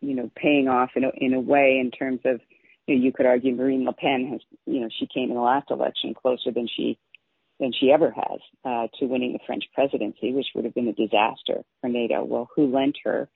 you 0.00 0.14
know, 0.14 0.30
paying 0.36 0.68
off 0.68 0.90
in 0.96 1.04
a, 1.04 1.10
in 1.16 1.34
a 1.34 1.40
way 1.40 1.78
in 1.80 1.90
terms 1.90 2.20
of, 2.24 2.40
you 2.86 2.96
know, 2.96 3.02
you 3.02 3.12
could 3.12 3.26
argue 3.26 3.54
Marine 3.54 3.84
Le 3.84 3.92
Pen 3.92 4.28
has, 4.32 4.40
you 4.66 4.80
know, 4.80 4.88
she 4.98 5.06
came 5.06 5.30
in 5.30 5.36
the 5.36 5.40
last 5.40 5.70
election 5.70 6.14
closer 6.14 6.50
than 6.50 6.68
she 6.74 6.98
than 7.60 7.72
she 7.78 7.92
ever 7.92 8.10
has 8.10 8.40
uh, 8.64 8.88
to 8.98 9.06
winning 9.06 9.32
the 9.32 9.38
French 9.46 9.64
presidency, 9.74 10.32
which 10.32 10.48
would 10.54 10.64
have 10.64 10.74
been 10.74 10.88
a 10.88 10.92
disaster 10.92 11.62
for 11.80 11.88
NATO. 11.88 12.24
Well, 12.24 12.48
who 12.54 12.66
lent 12.66 12.96
her 13.04 13.28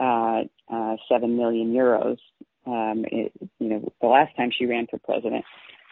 uh, 0.00 0.44
uh, 0.72 0.96
seven 1.08 1.36
million 1.36 1.72
euros? 1.74 2.18
Um, 2.66 3.04
it, 3.10 3.32
you 3.58 3.68
know, 3.68 3.92
the 4.00 4.06
last 4.06 4.36
time 4.36 4.50
she 4.56 4.66
ran 4.66 4.86
for 4.90 4.98
president, 4.98 5.44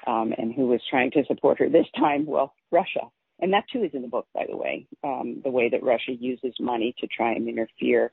um, 0.07 0.33
and 0.37 0.55
who 0.55 0.67
was 0.67 0.81
trying 0.89 1.11
to 1.13 1.25
support 1.27 1.59
her 1.59 1.69
this 1.69 1.87
time? 1.99 2.27
Well, 2.27 2.55
Russia. 2.71 3.09
And 3.39 3.53
that 3.53 3.65
too 3.71 3.85
is 3.85 3.91
in 3.93 4.03
the 4.03 4.09
book, 4.09 4.27
by 4.35 4.47
the 4.49 4.57
way. 4.57 4.87
Um, 5.05 5.43
the 5.45 5.51
way 5.51 5.69
that 5.69 5.83
Russia 5.83 6.13
uses 6.13 6.55
money 6.59 6.95
to 7.01 7.07
try 7.07 7.33
and 7.33 7.49
interfere 7.49 8.11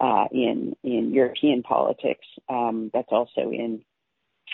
uh, 0.00 0.26
in 0.32 0.76
in 0.82 1.12
European 1.12 1.62
politics. 1.62 2.26
Um, 2.48 2.90
that's 2.92 3.08
also 3.10 3.50
in. 3.50 3.82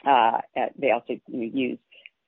Uh, 0.07 0.41
they 0.79 0.91
also 0.91 1.15
you 1.29 1.39
know, 1.39 1.51
use 1.53 1.79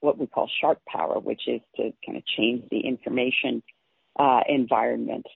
what 0.00 0.18
we 0.18 0.26
call 0.26 0.48
sharp 0.60 0.80
power, 0.86 1.18
which 1.18 1.48
is 1.48 1.60
to 1.76 1.92
kind 2.04 2.18
of 2.18 2.24
change 2.26 2.62
the 2.70 2.80
information 2.80 3.62
uh, 4.18 4.40
environment 4.48 5.26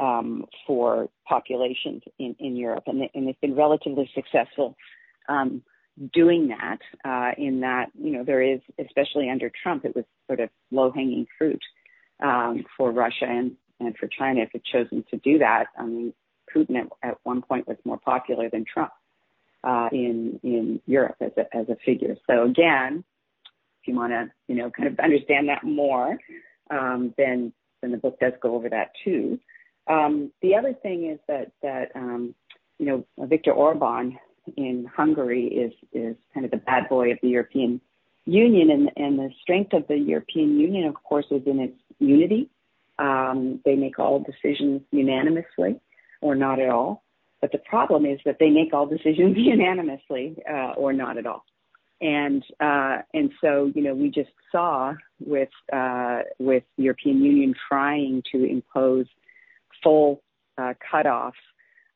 um, 0.00 0.46
for 0.66 1.08
populations 1.28 2.02
in, 2.18 2.34
in 2.40 2.56
Europe, 2.56 2.84
and, 2.86 3.00
they, 3.00 3.10
and 3.14 3.28
they've 3.28 3.40
been 3.40 3.54
relatively 3.54 4.10
successful 4.14 4.76
um, 5.28 5.62
doing 6.12 6.48
that. 6.48 6.78
Uh, 7.04 7.32
in 7.38 7.60
that, 7.60 7.90
you 7.96 8.10
know, 8.10 8.24
there 8.24 8.42
is, 8.42 8.60
especially 8.84 9.30
under 9.30 9.50
Trump, 9.62 9.84
it 9.84 9.94
was 9.94 10.04
sort 10.26 10.40
of 10.40 10.48
low-hanging 10.70 11.26
fruit 11.38 11.62
um, 12.22 12.64
for 12.76 12.90
Russia 12.90 13.26
and, 13.28 13.52
and 13.78 13.96
for 13.96 14.08
China 14.08 14.40
if 14.40 14.50
it 14.54 14.62
chosen 14.64 15.04
to 15.10 15.16
do 15.18 15.38
that. 15.38 15.66
I 15.78 15.84
mean, 15.84 16.12
Putin 16.54 16.76
at, 16.76 16.88
at 17.02 17.18
one 17.24 17.42
point 17.42 17.66
was 17.66 17.76
more 17.84 17.98
popular 17.98 18.48
than 18.50 18.64
Trump 18.64 18.92
uh, 19.64 19.88
in 19.92 20.38
in 20.42 20.80
Europe 20.86 21.16
as 21.20 21.32
a 21.36 21.56
as 21.56 21.68
a 21.68 21.76
figure. 21.84 22.16
So 22.26 22.44
again, 22.44 23.02
if 23.80 23.88
you 23.88 23.94
want 23.94 24.12
to 24.12 24.30
you 24.48 24.56
know 24.56 24.70
kind 24.70 24.88
of 24.88 24.98
understand 25.00 25.48
that 25.48 25.64
more, 25.64 26.18
um, 26.70 27.14
then 27.16 27.52
then 27.80 27.90
the 27.90 27.98
book 27.98 28.18
does 28.20 28.34
go 28.40 28.54
over 28.54 28.68
that 28.68 28.92
too. 29.04 29.38
Um, 29.86 30.32
the 30.42 30.54
other 30.54 30.74
thing 30.74 31.10
is 31.10 31.18
that 31.28 31.52
that 31.62 31.92
um, 31.94 32.34
you 32.78 32.86
know 32.86 33.26
Viktor 33.26 33.52
Orban 33.52 34.18
in 34.56 34.90
Hungary 34.94 35.46
is 35.46 35.72
is 35.92 36.16
kind 36.34 36.44
of 36.44 36.50
the 36.50 36.58
bad 36.58 36.88
boy 36.88 37.12
of 37.12 37.18
the 37.22 37.28
European 37.28 37.80
Union, 38.26 38.70
and 38.70 38.90
and 38.96 39.18
the 39.18 39.30
strength 39.42 39.72
of 39.72 39.86
the 39.88 39.96
European 39.96 40.58
Union, 40.58 40.86
of 40.86 40.94
course, 41.02 41.26
is 41.30 41.42
in 41.46 41.60
its 41.60 41.78
unity. 41.98 42.50
Um, 42.98 43.60
they 43.64 43.74
make 43.74 43.98
all 43.98 44.20
decisions 44.20 44.82
unanimously 44.92 45.80
or 46.20 46.34
not 46.34 46.60
at 46.60 46.68
all. 46.68 47.04
But 47.40 47.52
the 47.52 47.58
problem 47.58 48.06
is 48.06 48.20
that 48.24 48.36
they 48.40 48.50
make 48.50 48.72
all 48.72 48.86
decisions 48.86 49.36
unanimously 49.36 50.36
uh, 50.48 50.72
or 50.76 50.92
not 50.92 51.18
at 51.18 51.26
all. 51.26 51.44
And 52.00 52.42
uh, 52.60 52.98
and 53.14 53.30
so 53.40 53.70
you 53.74 53.82
know 53.82 53.94
we 53.94 54.10
just 54.10 54.30
saw 54.50 54.94
with 55.20 55.50
uh, 55.72 56.20
with 56.38 56.64
European 56.76 57.22
Union 57.22 57.54
trying 57.68 58.22
to 58.32 58.44
impose 58.44 59.06
full 59.82 60.22
uh, 60.58 60.74
cutoffs 60.92 61.32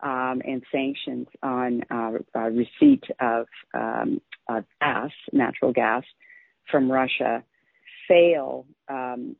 um, 0.00 0.40
and 0.44 0.62
sanctions 0.70 1.26
on 1.42 1.82
uh, 1.90 2.12
uh, 2.34 2.50
receipt 2.50 3.04
of 3.20 3.46
um, 3.74 4.20
gas, 4.80 5.10
natural 5.32 5.72
gas, 5.72 6.04
from 6.70 6.90
Russia, 6.90 7.42
fail 8.06 8.66
um, 8.88 9.36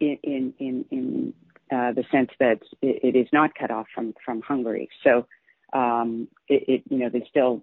in, 0.00 0.54
in, 0.58 0.84
in 0.90 1.34
uh, 1.72 1.92
the 1.92 2.04
sense 2.12 2.30
that 2.38 2.60
it, 2.82 3.14
it 3.14 3.18
is 3.18 3.28
not 3.32 3.54
cut 3.54 3.70
off 3.70 3.86
from 3.94 4.14
from 4.24 4.42
Hungary. 4.42 4.88
So 5.02 5.26
um, 5.72 6.28
it, 6.48 6.64
it, 6.68 6.82
you 6.90 6.98
know 6.98 7.08
they 7.08 7.24
still 7.30 7.62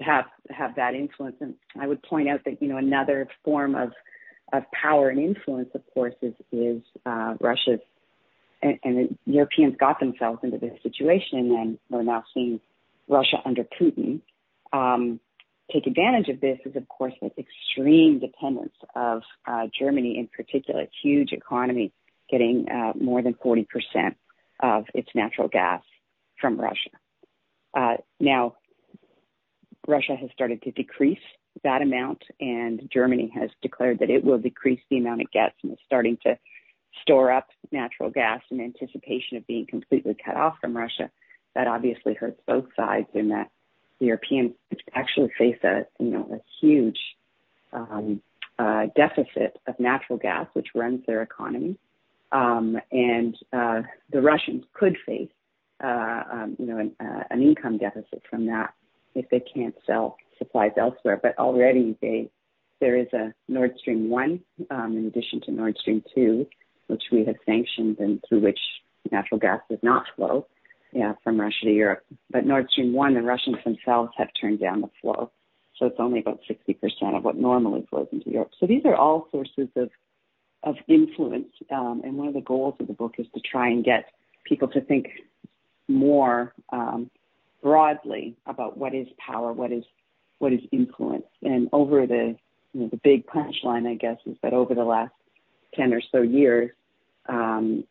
have 0.00 0.24
have 0.50 0.76
that 0.76 0.94
influence. 0.94 1.36
And 1.40 1.54
I 1.78 1.86
would 1.86 2.02
point 2.02 2.28
out 2.28 2.40
that 2.44 2.62
you 2.62 2.68
know 2.68 2.78
another 2.78 3.28
form 3.44 3.74
of 3.74 3.92
of 4.52 4.62
power 4.72 5.10
and 5.10 5.20
influence, 5.20 5.68
of 5.74 5.82
course, 5.92 6.14
is 6.22 6.34
is 6.52 6.82
uh, 7.04 7.34
Russia's. 7.40 7.80
And, 8.60 8.76
and 8.82 8.96
the 8.96 9.32
Europeans 9.32 9.76
got 9.78 10.00
themselves 10.00 10.40
into 10.42 10.58
this 10.58 10.72
situation, 10.82 11.54
and 11.56 11.78
we're 11.90 12.02
now 12.02 12.24
seeing 12.34 12.58
Russia 13.06 13.36
under 13.44 13.62
Putin 13.62 14.20
um, 14.72 15.20
take 15.72 15.86
advantage 15.86 16.28
of 16.28 16.40
this. 16.40 16.58
Is 16.64 16.74
of 16.74 16.88
course 16.88 17.12
the 17.20 17.30
extreme 17.38 18.18
dependence 18.18 18.74
of 18.96 19.22
uh, 19.46 19.68
Germany, 19.78 20.18
in 20.18 20.26
particular, 20.28 20.86
huge 21.02 21.30
economy 21.30 21.92
getting 22.30 22.66
uh, 22.68 22.92
more 23.00 23.22
than 23.22 23.34
40% 23.34 23.66
of 24.60 24.84
its 24.94 25.08
natural 25.14 25.48
gas 25.48 25.82
from 26.40 26.60
Russia. 26.60 26.90
Uh, 27.74 27.96
now, 28.20 28.56
Russia 29.86 30.16
has 30.16 30.30
started 30.32 30.62
to 30.62 30.70
decrease 30.72 31.18
that 31.64 31.82
amount, 31.82 32.22
and 32.40 32.88
Germany 32.92 33.32
has 33.34 33.50
declared 33.62 34.00
that 34.00 34.10
it 34.10 34.24
will 34.24 34.38
decrease 34.38 34.80
the 34.90 34.98
amount 34.98 35.22
it 35.22 35.30
gets 35.32 35.54
and 35.62 35.72
is 35.72 35.78
starting 35.86 36.18
to 36.24 36.38
store 37.02 37.32
up 37.32 37.48
natural 37.72 38.10
gas 38.10 38.40
in 38.50 38.60
anticipation 38.60 39.36
of 39.36 39.46
being 39.46 39.66
completely 39.66 40.16
cut 40.24 40.36
off 40.36 40.56
from 40.60 40.76
Russia. 40.76 41.10
That 41.54 41.66
obviously 41.66 42.14
hurts 42.14 42.40
both 42.46 42.66
sides 42.76 43.08
in 43.14 43.28
that 43.28 43.50
the 43.98 44.06
Europeans 44.06 44.52
actually 44.94 45.30
face 45.36 45.58
a 45.64 45.86
you 45.98 46.10
know 46.10 46.28
a 46.32 46.40
huge 46.60 46.98
um, 47.72 48.22
uh, 48.58 48.86
deficit 48.94 49.58
of 49.66 49.78
natural 49.78 50.18
gas, 50.18 50.46
which 50.52 50.68
runs 50.74 51.04
their 51.06 51.22
economy, 51.22 51.76
um, 52.32 52.76
and 52.92 53.36
uh, 53.52 53.82
the 54.12 54.20
Russians 54.20 54.64
could 54.74 54.96
face 55.06 55.30
uh, 55.82 56.22
um, 56.32 56.56
you 56.58 56.66
know 56.66 56.78
an, 56.78 56.92
uh, 57.00 57.24
an 57.30 57.42
income 57.42 57.78
deficit 57.78 58.22
from 58.28 58.46
that 58.46 58.74
if 59.14 59.28
they 59.30 59.40
can't 59.40 59.74
sell 59.86 60.16
supplies 60.38 60.72
elsewhere. 60.76 61.18
But 61.22 61.38
already 61.38 61.96
they 62.00 62.30
there 62.80 62.96
is 62.96 63.08
a 63.12 63.34
Nord 63.48 63.72
Stream 63.78 64.10
one 64.10 64.40
um, 64.70 64.96
in 64.96 65.06
addition 65.06 65.40
to 65.42 65.50
Nord 65.50 65.76
Stream 65.78 66.02
two, 66.14 66.46
which 66.86 67.04
we 67.10 67.24
have 67.24 67.36
sanctioned 67.46 67.98
and 67.98 68.22
through 68.28 68.40
which 68.40 68.60
natural 69.10 69.40
gas 69.40 69.60
does 69.70 69.80
not 69.82 70.04
flow 70.16 70.46
yeah, 70.92 71.14
from 71.22 71.40
Russia 71.40 71.64
to 71.64 71.72
Europe. 71.72 72.04
But 72.30 72.46
Nord 72.46 72.68
Stream 72.70 72.92
1, 72.92 73.14
the 73.14 73.22
Russians 73.22 73.56
themselves 73.64 74.12
have 74.16 74.28
turned 74.40 74.60
down 74.60 74.80
the 74.80 74.90
flow. 75.00 75.30
So 75.76 75.86
it's 75.86 75.96
only 75.98 76.20
about 76.20 76.40
60% 76.50 77.16
of 77.16 77.24
what 77.24 77.36
normally 77.36 77.86
flows 77.88 78.08
into 78.10 78.30
Europe. 78.30 78.50
So 78.58 78.66
these 78.66 78.82
are 78.84 78.96
all 78.96 79.28
sources 79.30 79.68
of, 79.76 79.90
of 80.68 80.76
influence. 80.88 81.48
Um, 81.70 82.02
and 82.04 82.16
one 82.16 82.28
of 82.28 82.34
the 82.34 82.40
goals 82.40 82.74
of 82.80 82.86
the 82.86 82.92
book 82.92 83.14
is 83.18 83.26
to 83.34 83.40
try 83.40 83.68
and 83.68 83.84
get 83.84 84.06
people 84.44 84.68
to 84.68 84.80
think 84.80 85.08
more 85.88 86.52
um, 86.70 87.10
broadly 87.62 88.36
about 88.46 88.76
what 88.76 88.94
is 88.94 89.06
power, 89.18 89.52
what 89.52 89.72
is 89.72 89.84
what 90.38 90.52
is 90.52 90.60
influence. 90.70 91.26
And 91.42 91.68
over 91.72 92.06
the 92.06 92.36
you 92.72 92.80
know, 92.80 92.88
the 92.88 93.00
big 93.02 93.26
punchline, 93.26 93.88
I 93.88 93.94
guess, 93.94 94.18
is 94.26 94.36
that 94.42 94.52
over 94.52 94.74
the 94.74 94.84
last 94.84 95.12
10 95.74 95.92
or 95.92 96.02
so 96.12 96.22
years, 96.22 96.70
um, 97.28 97.84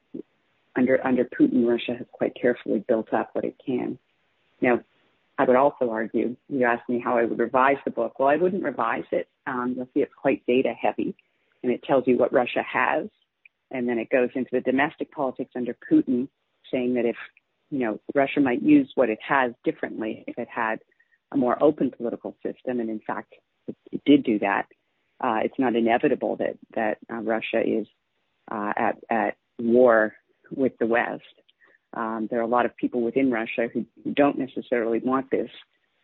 under 0.75 1.05
under 1.05 1.25
Putin, 1.25 1.67
Russia 1.67 1.95
has 1.97 2.07
quite 2.11 2.35
carefully 2.39 2.83
built 2.87 3.11
up 3.13 3.31
what 3.33 3.43
it 3.43 3.55
can. 3.65 3.97
Now, 4.61 4.81
I 5.37 5.45
would 5.45 5.55
also 5.55 5.89
argue. 5.89 6.35
You 6.49 6.65
asked 6.65 6.87
me 6.87 6.99
how 7.03 7.17
I 7.17 7.25
would 7.25 7.39
revise 7.39 7.77
the 7.85 7.91
book. 7.91 8.19
Well, 8.19 8.29
I 8.29 8.37
wouldn't 8.37 8.63
revise 8.63 9.05
it. 9.11 9.27
Um, 9.45 9.73
you'll 9.75 9.87
see 9.93 10.01
it's 10.01 10.13
quite 10.19 10.45
data 10.45 10.73
heavy, 10.79 11.15
and 11.67 11.75
it 11.75 11.83
tells 11.83 12.05
you 12.07 12.17
what 12.17 12.31
Russia 12.31 12.63
has, 12.63 13.07
and 13.71 13.89
then 13.89 13.99
it 13.99 14.09
goes 14.09 14.29
into 14.35 14.49
the 14.53 14.61
domestic 14.61 15.11
politics 15.11 15.51
under 15.53 15.75
Putin, 15.91 16.29
saying 16.71 16.93
that 16.93 17.05
if 17.05 17.17
you 17.69 17.79
know 17.79 17.99
Russia 18.15 18.39
might 18.39 18.61
use 18.61 18.89
what 18.95 19.09
it 19.09 19.19
has 19.27 19.51
differently 19.65 20.23
if 20.27 20.37
it 20.37 20.47
had 20.47 20.79
a 21.33 21.37
more 21.37 21.61
open 21.61 21.91
political 21.91 22.37
system, 22.41 22.79
and 22.79 22.89
in 22.89 23.01
fact, 23.05 23.33
it, 23.67 23.75
it 23.91 24.01
did 24.05 24.23
do 24.23 24.39
that. 24.39 24.67
Uh, 25.21 25.39
it's 25.43 25.59
not 25.59 25.75
inevitable 25.75 26.37
that 26.37 26.57
that 26.73 26.99
uh, 27.11 27.17
Russia 27.17 27.61
is 27.65 27.85
uh, 28.49 28.71
at 28.77 28.97
at 29.09 29.35
war 29.59 30.13
with 30.49 30.77
the 30.79 30.87
West. 30.87 31.23
Um, 31.93 32.29
there 32.31 32.39
are 32.39 32.43
a 32.43 32.47
lot 32.47 32.65
of 32.65 32.77
people 32.77 33.01
within 33.01 33.29
Russia 33.29 33.67
who, 33.73 33.85
who 34.03 34.13
don't 34.13 34.37
necessarily 34.37 34.99
want 34.99 35.29
this 35.31 35.49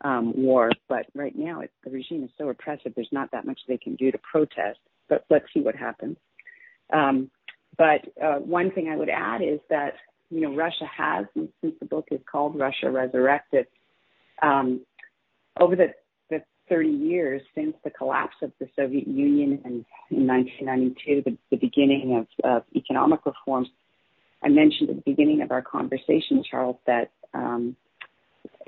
um, 0.03 0.33
war, 0.35 0.71
but 0.89 1.05
right 1.15 1.35
now 1.35 1.61
it, 1.61 1.71
the 1.83 1.89
regime 1.89 2.23
is 2.23 2.29
so 2.37 2.49
oppressive. 2.49 2.93
There's 2.95 3.07
not 3.11 3.31
that 3.31 3.45
much 3.45 3.59
they 3.67 3.77
can 3.77 3.95
do 3.95 4.11
to 4.11 4.17
protest. 4.17 4.79
But 5.09 5.25
let's 5.29 5.45
see 5.53 5.61
what 5.61 5.75
happens. 5.75 6.17
Um, 6.91 7.29
but 7.77 8.01
uh, 8.21 8.35
one 8.35 8.71
thing 8.71 8.89
I 8.89 8.95
would 8.95 9.09
add 9.09 9.41
is 9.41 9.59
that 9.69 9.93
you 10.29 10.41
know 10.41 10.55
Russia 10.55 10.85
has, 10.95 11.25
since 11.33 11.75
the 11.79 11.85
book 11.85 12.07
is 12.11 12.19
called 12.29 12.57
Russia 12.57 12.89
Resurrected, 12.89 13.67
um, 14.41 14.81
over 15.59 15.75
the, 15.75 15.93
the 16.29 16.43
30 16.69 16.89
years 16.89 17.41
since 17.55 17.75
the 17.83 17.89
collapse 17.89 18.35
of 18.41 18.51
the 18.59 18.67
Soviet 18.75 19.07
Union 19.07 19.61
in, 19.65 19.85
in 20.09 20.27
1992, 20.27 21.23
the, 21.25 21.37
the 21.51 21.57
beginning 21.57 22.17
of, 22.17 22.27
of 22.43 22.63
economic 22.75 23.25
reforms, 23.25 23.69
I 24.43 24.49
mentioned 24.49 24.89
at 24.89 24.95
the 24.97 25.03
beginning 25.05 25.41
of 25.41 25.51
our 25.51 25.61
conversation, 25.61 26.43
Charles, 26.49 26.77
that 26.85 27.11
um, 27.33 27.75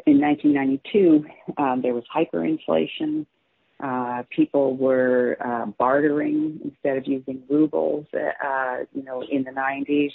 in 0.05 0.19
1992 0.21 1.25
um, 1.57 1.81
there 1.81 1.93
was 1.93 2.03
hyperinflation. 2.13 3.25
Uh, 3.79 4.23
people 4.29 4.75
were 4.77 5.37
uh, 5.43 5.65
bartering 5.77 6.59
instead 6.63 6.97
of 6.97 7.05
using 7.05 7.43
rubles, 7.49 8.05
uh, 8.13 8.77
you 8.93 9.03
know, 9.03 9.21
in 9.29 9.43
the 9.43 9.51
90s. 9.51 10.11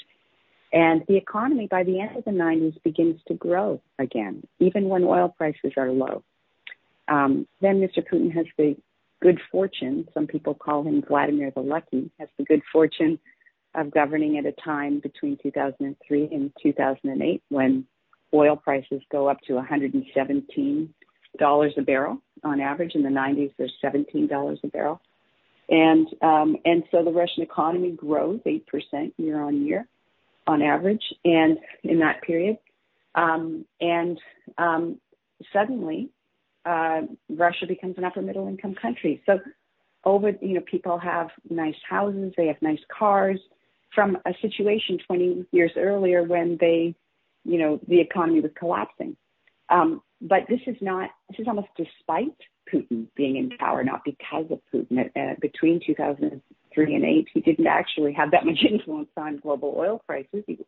And 0.72 1.02
the 1.08 1.16
economy 1.16 1.66
by 1.66 1.82
the 1.82 2.00
end 2.00 2.16
of 2.16 2.24
the 2.24 2.30
90s 2.30 2.82
begins 2.82 3.20
to 3.28 3.34
grow 3.34 3.80
again, 3.98 4.46
even 4.60 4.88
when 4.88 5.04
oil 5.04 5.28
prices 5.36 5.72
are 5.76 5.90
low. 5.90 6.22
Um, 7.08 7.46
then 7.60 7.80
Mr. 7.80 8.06
Putin 8.06 8.32
has 8.34 8.46
the 8.56 8.76
good 9.20 9.40
fortune, 9.50 10.08
some 10.14 10.26
people 10.26 10.54
call 10.54 10.84
him 10.84 11.02
Vladimir 11.06 11.50
the 11.50 11.60
Lucky, 11.60 12.10
has 12.18 12.28
the 12.38 12.44
good 12.44 12.62
fortune 12.72 13.18
of 13.74 13.90
governing 13.90 14.38
at 14.38 14.46
a 14.46 14.52
time 14.52 15.00
between 15.00 15.36
2003 15.42 16.28
and 16.32 16.52
2008 16.62 17.42
when 17.48 17.86
oil 18.34 18.56
prices 18.56 19.02
go 19.10 19.28
up 19.28 19.40
to 19.46 19.54
$117 19.54 20.88
a 21.40 21.82
barrel 21.82 22.18
on 22.44 22.60
average. 22.60 22.94
In 22.94 23.02
the 23.02 23.08
90s, 23.08 23.52
there's 23.58 23.72
$17 23.82 24.58
a 24.62 24.66
barrel. 24.68 25.00
And, 25.68 26.08
um, 26.22 26.56
and 26.64 26.82
so 26.90 27.04
the 27.04 27.12
Russian 27.12 27.42
economy 27.42 27.92
grows 27.92 28.40
8% 28.44 29.12
year 29.18 29.40
on 29.40 29.64
year 29.64 29.86
on 30.46 30.62
average 30.62 31.04
and 31.24 31.58
in 31.84 32.00
that 32.00 32.22
period. 32.22 32.58
Um, 33.14 33.64
and 33.80 34.18
um, 34.58 35.00
suddenly, 35.52 36.10
uh, 36.64 37.02
Russia 37.28 37.66
becomes 37.66 37.98
an 37.98 38.04
upper 38.04 38.22
middle 38.22 38.48
income 38.48 38.74
country. 38.74 39.22
So 39.26 39.38
over, 40.04 40.32
you 40.40 40.54
know, 40.54 40.60
people 40.60 40.98
have 40.98 41.28
nice 41.48 41.76
houses, 41.88 42.32
they 42.36 42.46
have 42.48 42.60
nice 42.60 42.80
cars, 42.96 43.38
from 43.94 44.16
a 44.24 44.32
situation 44.40 44.98
20 45.06 45.46
years 45.52 45.72
earlier 45.76 46.22
when 46.22 46.56
they, 46.60 46.94
you 47.44 47.58
know, 47.58 47.80
the 47.88 48.00
economy 48.00 48.40
was 48.40 48.50
collapsing. 48.58 49.16
Um, 49.68 50.02
but 50.20 50.40
this 50.48 50.60
is 50.66 50.76
not, 50.80 51.10
this 51.30 51.40
is 51.40 51.46
almost 51.48 51.68
despite 51.76 52.36
Putin 52.72 53.06
being 53.16 53.36
in 53.36 53.56
power, 53.58 53.82
not 53.82 54.02
because 54.04 54.46
of 54.50 54.60
Putin. 54.72 55.10
Uh, 55.16 55.34
between 55.40 55.80
2003 55.84 56.94
and 56.94 57.04
8, 57.04 57.28
he 57.32 57.40
didn't 57.40 57.66
actually 57.66 58.12
have 58.12 58.30
that 58.32 58.44
much 58.46 58.58
influence 58.68 59.08
on 59.16 59.38
global 59.38 59.74
oil 59.76 60.02
prices. 60.06 60.44
He, 60.46 60.58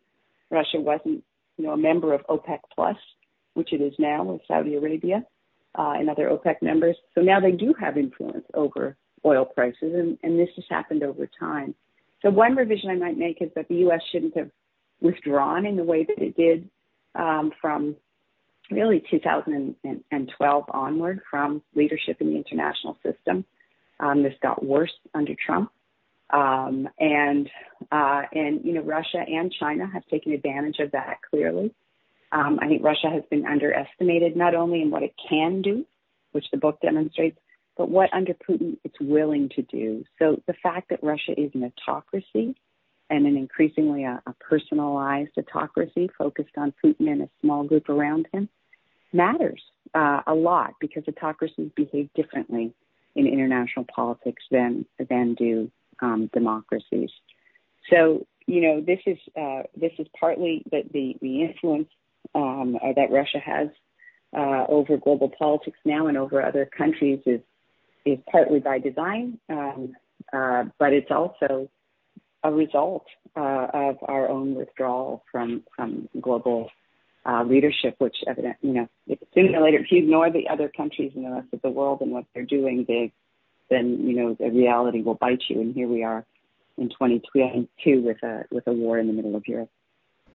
Russia 0.50 0.80
wasn't, 0.80 1.24
you 1.56 1.64
know, 1.64 1.72
a 1.72 1.76
member 1.76 2.14
of 2.14 2.26
OPEC 2.28 2.60
Plus, 2.74 2.96
which 3.54 3.72
it 3.72 3.80
is 3.80 3.94
now 3.98 4.24
with 4.24 4.40
Saudi 4.48 4.74
Arabia 4.74 5.24
uh, 5.78 5.92
and 5.96 6.08
other 6.08 6.28
OPEC 6.28 6.62
members. 6.62 6.96
So 7.14 7.20
now 7.20 7.40
they 7.40 7.52
do 7.52 7.74
have 7.78 7.96
influence 7.96 8.44
over 8.54 8.96
oil 9.24 9.44
prices, 9.44 9.94
and, 9.94 10.18
and 10.22 10.38
this 10.38 10.48
has 10.56 10.64
happened 10.68 11.02
over 11.02 11.28
time. 11.38 11.74
So 12.22 12.30
one 12.30 12.54
revision 12.54 12.90
I 12.90 12.96
might 12.96 13.18
make 13.18 13.40
is 13.40 13.50
that 13.56 13.68
the 13.68 13.76
U.S. 13.76 14.00
shouldn't 14.10 14.36
have 14.36 14.50
withdrawn 15.02 15.66
in 15.66 15.76
the 15.76 15.84
way 15.84 16.04
that 16.04 16.18
it 16.18 16.36
did 16.36 16.68
um, 17.14 17.52
from 17.60 17.96
really 18.70 19.02
2012 19.10 20.64
onward 20.68 21.20
from 21.30 21.62
leadership 21.74 22.20
in 22.20 22.28
the 22.28 22.36
international 22.36 22.96
system. 23.02 23.44
Um, 24.00 24.22
this 24.22 24.34
got 24.42 24.64
worse 24.64 24.92
under 25.14 25.34
Trump. 25.34 25.70
Um, 26.30 26.88
and, 26.98 27.50
uh, 27.90 28.22
and, 28.32 28.64
you 28.64 28.72
know, 28.72 28.80
Russia 28.80 29.18
and 29.18 29.52
China 29.52 29.86
have 29.92 30.06
taken 30.06 30.32
advantage 30.32 30.78
of 30.78 30.92
that 30.92 31.18
clearly. 31.28 31.74
Um, 32.32 32.58
I 32.62 32.68
think 32.68 32.82
Russia 32.82 33.10
has 33.10 33.22
been 33.30 33.44
underestimated 33.44 34.34
not 34.34 34.54
only 34.54 34.80
in 34.80 34.90
what 34.90 35.02
it 35.02 35.14
can 35.28 35.60
do, 35.60 35.84
which 36.32 36.46
the 36.50 36.56
book 36.56 36.80
demonstrates, 36.80 37.38
but 37.76 37.90
what 37.90 38.12
under 38.14 38.32
Putin 38.32 38.78
it's 38.84 38.98
willing 38.98 39.50
to 39.50 39.62
do. 39.62 40.04
So 40.18 40.40
the 40.46 40.54
fact 40.62 40.88
that 40.88 41.02
Russia 41.02 41.32
is 41.36 41.50
an 41.54 41.70
autocracy 41.70 42.56
and 43.12 43.26
an 43.26 43.36
increasingly 43.36 44.04
a, 44.04 44.22
a 44.26 44.32
personalized 44.40 45.32
autocracy 45.36 46.08
focused 46.16 46.56
on 46.56 46.72
Putin 46.82 47.12
and 47.12 47.22
a 47.22 47.28
small 47.42 47.62
group 47.62 47.90
around 47.90 48.26
him 48.32 48.48
matters 49.12 49.62
uh, 49.94 50.22
a 50.26 50.34
lot 50.34 50.72
because 50.80 51.04
autocracies 51.06 51.70
behave 51.76 52.08
differently 52.14 52.72
in 53.14 53.26
international 53.26 53.84
politics 53.94 54.42
than 54.50 54.86
than 55.10 55.34
do 55.34 55.70
um, 56.00 56.30
democracies. 56.32 57.10
So 57.90 58.26
you 58.46 58.62
know 58.62 58.80
this 58.80 59.00
is 59.04 59.18
uh, 59.38 59.64
this 59.76 59.92
is 59.98 60.06
partly 60.18 60.62
the 60.70 60.82
the, 60.90 61.16
the 61.20 61.42
influence 61.42 61.88
um, 62.34 62.78
that 62.96 63.10
Russia 63.10 63.40
has 63.44 63.68
uh, 64.34 64.64
over 64.70 64.96
global 64.96 65.30
politics 65.38 65.78
now 65.84 66.06
and 66.06 66.16
over 66.16 66.42
other 66.42 66.64
countries 66.64 67.20
is 67.26 67.42
is 68.06 68.18
partly 68.30 68.58
by 68.58 68.78
design, 68.78 69.38
um, 69.50 69.92
uh, 70.32 70.64
but 70.78 70.94
it's 70.94 71.10
also 71.10 71.68
a 72.44 72.52
result 72.52 73.04
uh, 73.36 73.66
of 73.72 73.96
our 74.02 74.28
own 74.28 74.54
withdrawal 74.54 75.24
from 75.30 75.62
from 75.76 76.08
global 76.20 76.70
uh, 77.24 77.44
leadership, 77.44 77.94
which 77.98 78.16
evident, 78.26 78.56
you 78.62 78.72
know, 78.72 78.88
sooner 79.34 79.58
or 79.58 79.64
later, 79.64 79.78
if 79.78 79.90
you 79.90 79.98
ignore 79.98 80.30
the 80.30 80.48
other 80.48 80.68
countries 80.68 81.12
and 81.14 81.24
the 81.24 81.30
rest 81.30 81.48
of 81.52 81.62
the 81.62 81.70
world 81.70 82.00
and 82.00 82.10
what 82.10 82.24
they're 82.34 82.44
doing, 82.44 82.84
they, 82.88 83.12
then 83.70 84.06
you 84.06 84.16
know 84.16 84.36
the 84.38 84.50
reality 84.50 85.02
will 85.02 85.14
bite 85.14 85.42
you. 85.48 85.60
And 85.60 85.74
here 85.74 85.88
we 85.88 86.02
are 86.02 86.24
in 86.76 86.88
2022 86.88 88.02
with 88.02 88.22
a 88.22 88.44
with 88.50 88.66
a 88.66 88.72
war 88.72 88.98
in 88.98 89.06
the 89.06 89.12
middle 89.12 89.36
of 89.36 89.46
Europe. 89.46 89.70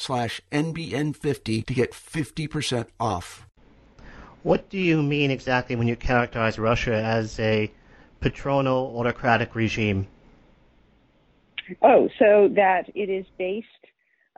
slash 0.00 0.40
NBN50 0.50 1.66
to 1.66 1.74
get 1.74 1.92
50% 1.92 2.86
off. 2.98 3.46
What 4.42 4.70
do 4.70 4.78
you 4.78 5.02
mean 5.02 5.30
exactly 5.30 5.76
when 5.76 5.86
you 5.86 5.96
characterize 5.96 6.58
Russia 6.58 6.94
as 6.94 7.38
a 7.38 7.70
patronal 8.22 8.94
autocratic 8.96 9.54
regime? 9.54 10.06
Oh, 11.82 12.08
so 12.18 12.48
that 12.56 12.84
it 12.94 13.10
is 13.10 13.26
based 13.38 13.66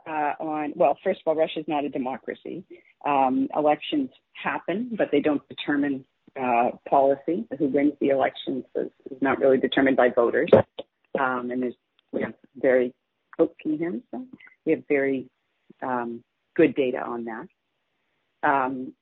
uh, 0.05 0.33
on, 0.39 0.73
well, 0.75 0.97
first 1.03 1.21
of 1.21 1.27
all, 1.27 1.35
Russia 1.35 1.61
is 1.61 1.67
not 1.67 1.85
a 1.85 1.89
democracy. 1.89 2.63
Um, 3.05 3.47
elections 3.55 4.09
happen, 4.33 4.89
but 4.97 5.09
they 5.11 5.21
don't 5.21 5.41
determine 5.47 6.03
uh, 6.39 6.71
policy. 6.89 7.45
Who 7.57 7.67
wins 7.67 7.93
the 8.01 8.09
elections 8.09 8.65
is, 8.75 8.89
is, 9.09 9.21
not 9.21 9.39
really 9.39 9.57
determined 9.57 9.95
by 9.95 10.09
voters. 10.09 10.49
Um, 11.19 11.51
and 11.51 11.63
there's 11.63 11.75
we 12.11 12.21
have 12.21 12.33
very, 12.55 12.93
oh, 13.39 13.49
can 13.61 13.71
you 13.71 13.77
hear 13.77 13.91
me? 13.91 14.01
We 14.65 14.73
have 14.73 14.83
very 14.87 15.29
good 16.55 16.75
data 16.75 16.99
on 16.99 17.25
that. 17.25 17.47
Um, 18.43 18.93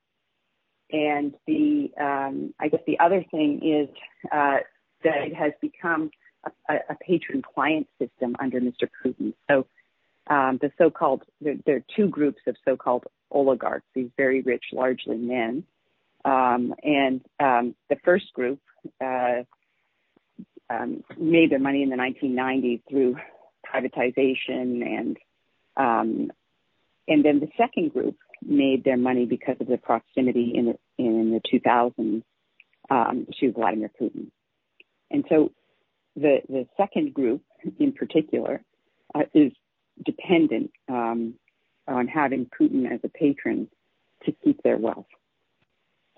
and 0.90 1.34
the, 1.46 1.90
um, 1.98 2.54
I 2.60 2.68
guess 2.68 2.80
the 2.86 2.98
other 3.00 3.24
thing 3.30 3.60
is 3.62 3.88
uh, 4.30 4.58
that 5.04 5.22
it 5.22 5.34
has 5.34 5.52
become 5.60 6.10
a, 6.68 6.96
patron-client 7.06 7.86
system 7.98 8.36
under 8.38 8.60
Mr. 8.60 8.88
Putin. 9.04 9.32
So 9.50 9.66
um, 10.28 10.58
the 10.60 10.70
so-called, 10.78 11.22
there, 11.40 11.56
there, 11.66 11.76
are 11.76 11.84
two 11.96 12.08
groups 12.08 12.40
of 12.46 12.56
so-called 12.64 13.04
oligarchs, 13.30 13.86
these 13.94 14.10
very 14.16 14.42
rich, 14.42 14.64
largely 14.72 15.16
men. 15.16 15.64
Um, 16.24 16.74
and 16.82 17.20
um, 17.40 17.74
the 17.88 17.96
first 18.04 18.32
group 18.34 18.60
uh, 19.00 19.42
made 21.18 21.50
their 21.50 21.58
money 21.58 21.82
in 21.82 21.90
the 21.90 21.96
1990s 21.96 22.82
through 22.88 23.16
privatization 23.66 24.84
and 24.84 25.16
um, 25.76 26.32
and 27.08 27.24
then 27.24 27.40
the 27.40 27.48
second 27.56 27.92
group 27.92 28.16
made 28.44 28.84
their 28.84 28.96
money 28.96 29.24
because 29.24 29.56
of 29.60 29.66
the 29.66 29.78
proximity 29.78 30.52
in 30.54 30.66
the, 30.66 30.78
in 30.98 31.30
the 31.30 31.58
2000s 31.58 32.22
um, 32.90 33.26
to 33.40 33.52
Vladimir 33.52 33.90
Putin. 34.00 34.30
And 35.10 35.24
so 35.28 35.52
the, 36.16 36.38
the 36.48 36.66
second 36.76 37.14
group 37.14 37.42
in 37.78 37.92
particular 37.92 38.62
uh, 39.14 39.22
is 39.34 39.52
dependent 40.04 40.70
um, 40.88 41.34
on 41.86 42.08
having 42.08 42.46
Putin 42.60 42.90
as 42.92 43.00
a 43.04 43.08
patron 43.08 43.68
to 44.24 44.32
keep 44.44 44.62
their 44.62 44.76
wealth. 44.76 45.06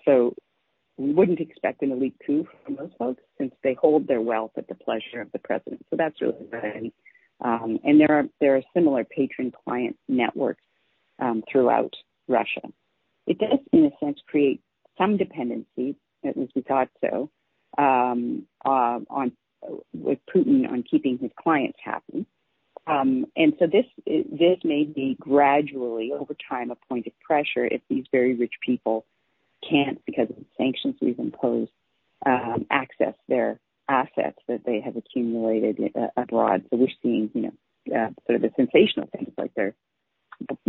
So 0.05 0.35
we 0.97 1.11
wouldn't 1.11 1.39
expect 1.39 1.81
an 1.81 1.91
elite 1.91 2.15
coup 2.25 2.47
from 2.63 2.75
those 2.75 2.91
folks 2.97 3.21
since 3.37 3.53
they 3.63 3.73
hold 3.73 4.07
their 4.07 4.21
wealth 4.21 4.51
at 4.57 4.67
the 4.67 4.75
pleasure 4.75 5.21
of 5.21 5.31
the 5.31 5.39
president. 5.39 5.85
So 5.89 5.97
that's 5.97 6.21
really 6.21 6.45
right. 6.51 6.93
Um, 7.41 7.79
and 7.83 7.99
there 7.99 8.11
are 8.11 8.23
there 8.39 8.55
are 8.55 8.61
similar 8.73 9.03
patron 9.03 9.51
client 9.65 9.97
networks 10.07 10.63
um, 11.19 11.43
throughout 11.49 11.93
Russia. 12.27 12.61
It 13.27 13.39
does, 13.39 13.59
in 13.71 13.85
a 13.85 14.05
sense, 14.05 14.19
create 14.27 14.61
some 14.97 15.17
dependency, 15.17 15.95
at 16.23 16.37
least 16.37 16.53
we 16.55 16.61
thought 16.61 16.89
so, 17.01 17.29
um, 17.77 18.45
uh, 18.63 18.99
on 19.09 19.31
with 19.93 20.19
Putin 20.33 20.69
on 20.69 20.83
keeping 20.83 21.17
his 21.17 21.31
clients 21.41 21.79
happy. 21.83 22.25
Um, 22.87 23.25
and 23.35 23.53
so 23.57 23.65
this 23.65 23.85
this 24.05 24.59
may 24.63 24.83
be 24.83 25.17
gradually 25.19 26.11
over 26.13 26.35
time 26.47 26.69
a 26.69 26.75
point 26.87 27.07
of 27.07 27.19
pressure 27.19 27.65
if 27.65 27.81
these 27.89 28.05
very 28.11 28.35
rich 28.35 28.53
people 28.63 29.05
can't, 29.67 29.99
because 30.05 30.29
of 30.29 30.35
the 30.35 30.45
sanctions 30.57 30.95
we've 31.01 31.17
imposed, 31.17 31.71
um, 32.25 32.67
access 32.69 33.15
their 33.27 33.59
assets 33.89 34.37
that 34.47 34.61
they 34.65 34.81
have 34.81 34.95
accumulated 34.97 35.91
uh, 35.95 36.07
abroad. 36.15 36.63
So 36.69 36.77
we're 36.77 36.87
seeing, 37.01 37.31
you 37.33 37.41
know, 37.41 37.95
uh, 37.95 38.09
sort 38.27 38.35
of 38.35 38.41
the 38.41 38.51
sensational 38.55 39.07
things 39.15 39.33
like 39.37 39.53
their 39.55 39.73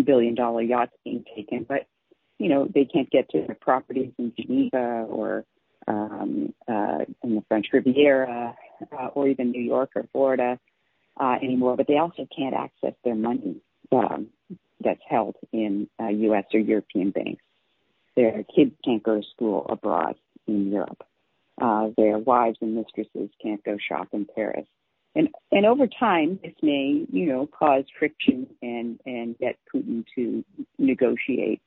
billion 0.07 0.35
dollar 0.35 0.63
yachts 0.63 0.97
being 1.05 1.25
taken, 1.35 1.67
but 1.69 1.87
you 2.39 2.49
know 2.49 2.69
they 2.73 2.85
can't 2.85 3.11
get 3.11 3.29
to 3.31 3.45
their 3.47 3.57
properties 3.57 4.13
in 4.19 4.33
Geneva 4.39 5.07
or 5.09 5.45
um, 5.87 6.55
uh, 6.69 7.05
in 7.23 7.35
the 7.37 7.43
French 7.49 7.67
Riviera 7.73 8.55
uh, 8.93 9.07
or 9.15 9.29
even 9.29 9.51
New 9.51 9.63
York 9.63 9.91
or 9.95 10.07
Florida 10.13 10.59
uh, 11.19 11.37
anymore. 11.43 11.77
But 11.77 11.87
they 11.87 11.99
also 11.99 12.27
can't 12.37 12.55
access 12.55 12.95
their 13.05 13.15
money 13.15 13.61
um, 13.93 14.29
that's 14.83 15.01
held 15.09 15.37
in 15.53 15.89
uh, 16.01 16.09
U.S. 16.09 16.45
or 16.53 16.61
European 16.61 17.11
banks. 17.11 17.43
Their 18.17 18.45
kids 18.45 18.73
can't 18.85 19.03
go 19.03 19.21
to 19.21 19.27
school 19.35 19.67
abroad 19.69 20.17
in 20.47 20.71
Europe. 20.71 21.03
Uh, 21.61 21.89
their 21.97 22.19
wives 22.19 22.59
and 22.61 22.75
mistresses 22.75 23.31
can't 23.43 23.65
go 23.65 23.77
shop 23.79 24.09
in 24.13 24.27
Paris. 24.35 24.67
And 25.17 25.31
and 25.51 25.65
over 25.65 25.87
time, 25.87 26.39
this 26.45 26.53
may 26.63 27.07
you 27.11 27.27
know 27.27 27.47
cause 27.47 27.85
friction 27.99 28.47
and 28.61 29.01
and 29.07 29.37
get 29.39 29.57
Putin 29.75 30.05
to 30.15 30.45
negotiate 30.79 31.63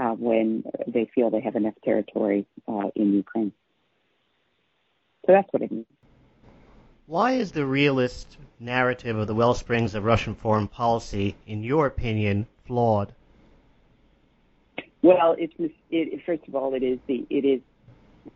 uh, 0.00 0.12
when 0.12 0.64
they 0.88 1.08
feel 1.14 1.28
they 1.28 1.42
have 1.42 1.54
enough 1.54 1.74
territory 1.84 2.46
uh, 2.66 2.88
in 2.96 3.12
Ukraine. 3.12 3.52
So 5.26 5.32
that's 5.32 5.52
what 5.52 5.62
it 5.62 5.70
means. 5.70 5.86
Why 7.06 7.32
is 7.32 7.52
the 7.52 7.66
realist 7.66 8.38
narrative 8.58 9.18
of 9.18 9.26
the 9.26 9.34
well 9.34 9.52
springs 9.52 9.94
of 9.94 10.04
Russian 10.04 10.34
foreign 10.34 10.66
policy, 10.66 11.36
in 11.46 11.62
your 11.62 11.86
opinion, 11.86 12.46
flawed? 12.66 13.14
Well, 15.02 15.36
it's 15.38 15.52
it, 15.90 16.22
first 16.24 16.48
of 16.48 16.54
all, 16.54 16.72
it 16.72 16.82
is 16.82 16.98
the 17.06 17.26
it 17.28 17.44
is 17.44 17.60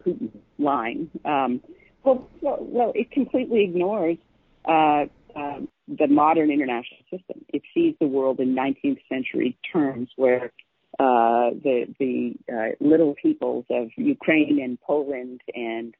Putin 0.04 0.28
lying. 0.59 1.09
Um, 1.24 1.62
well, 2.04 2.28
well, 2.42 2.59
well, 2.61 2.92
it 2.94 3.11
completely 3.11 3.64
ignores 3.64 4.18
uh, 4.64 5.06
uh, 5.36 5.60
the 5.86 6.06
modern 6.08 6.50
international 6.50 7.00
system. 7.10 7.44
It 7.48 7.62
sees 7.74 7.94
the 8.00 8.06
world 8.06 8.40
in 8.40 8.54
19th 8.54 9.00
century 9.08 9.58
terms 9.72 10.08
where 10.16 10.52
uh, 10.98 11.50
the 11.62 11.94
the 11.98 12.34
uh, 12.52 12.74
little 12.80 13.14
peoples 13.22 13.66
of 13.70 13.88
Ukraine 13.96 14.60
and 14.62 14.80
Poland 14.80 15.40
and 15.54 15.94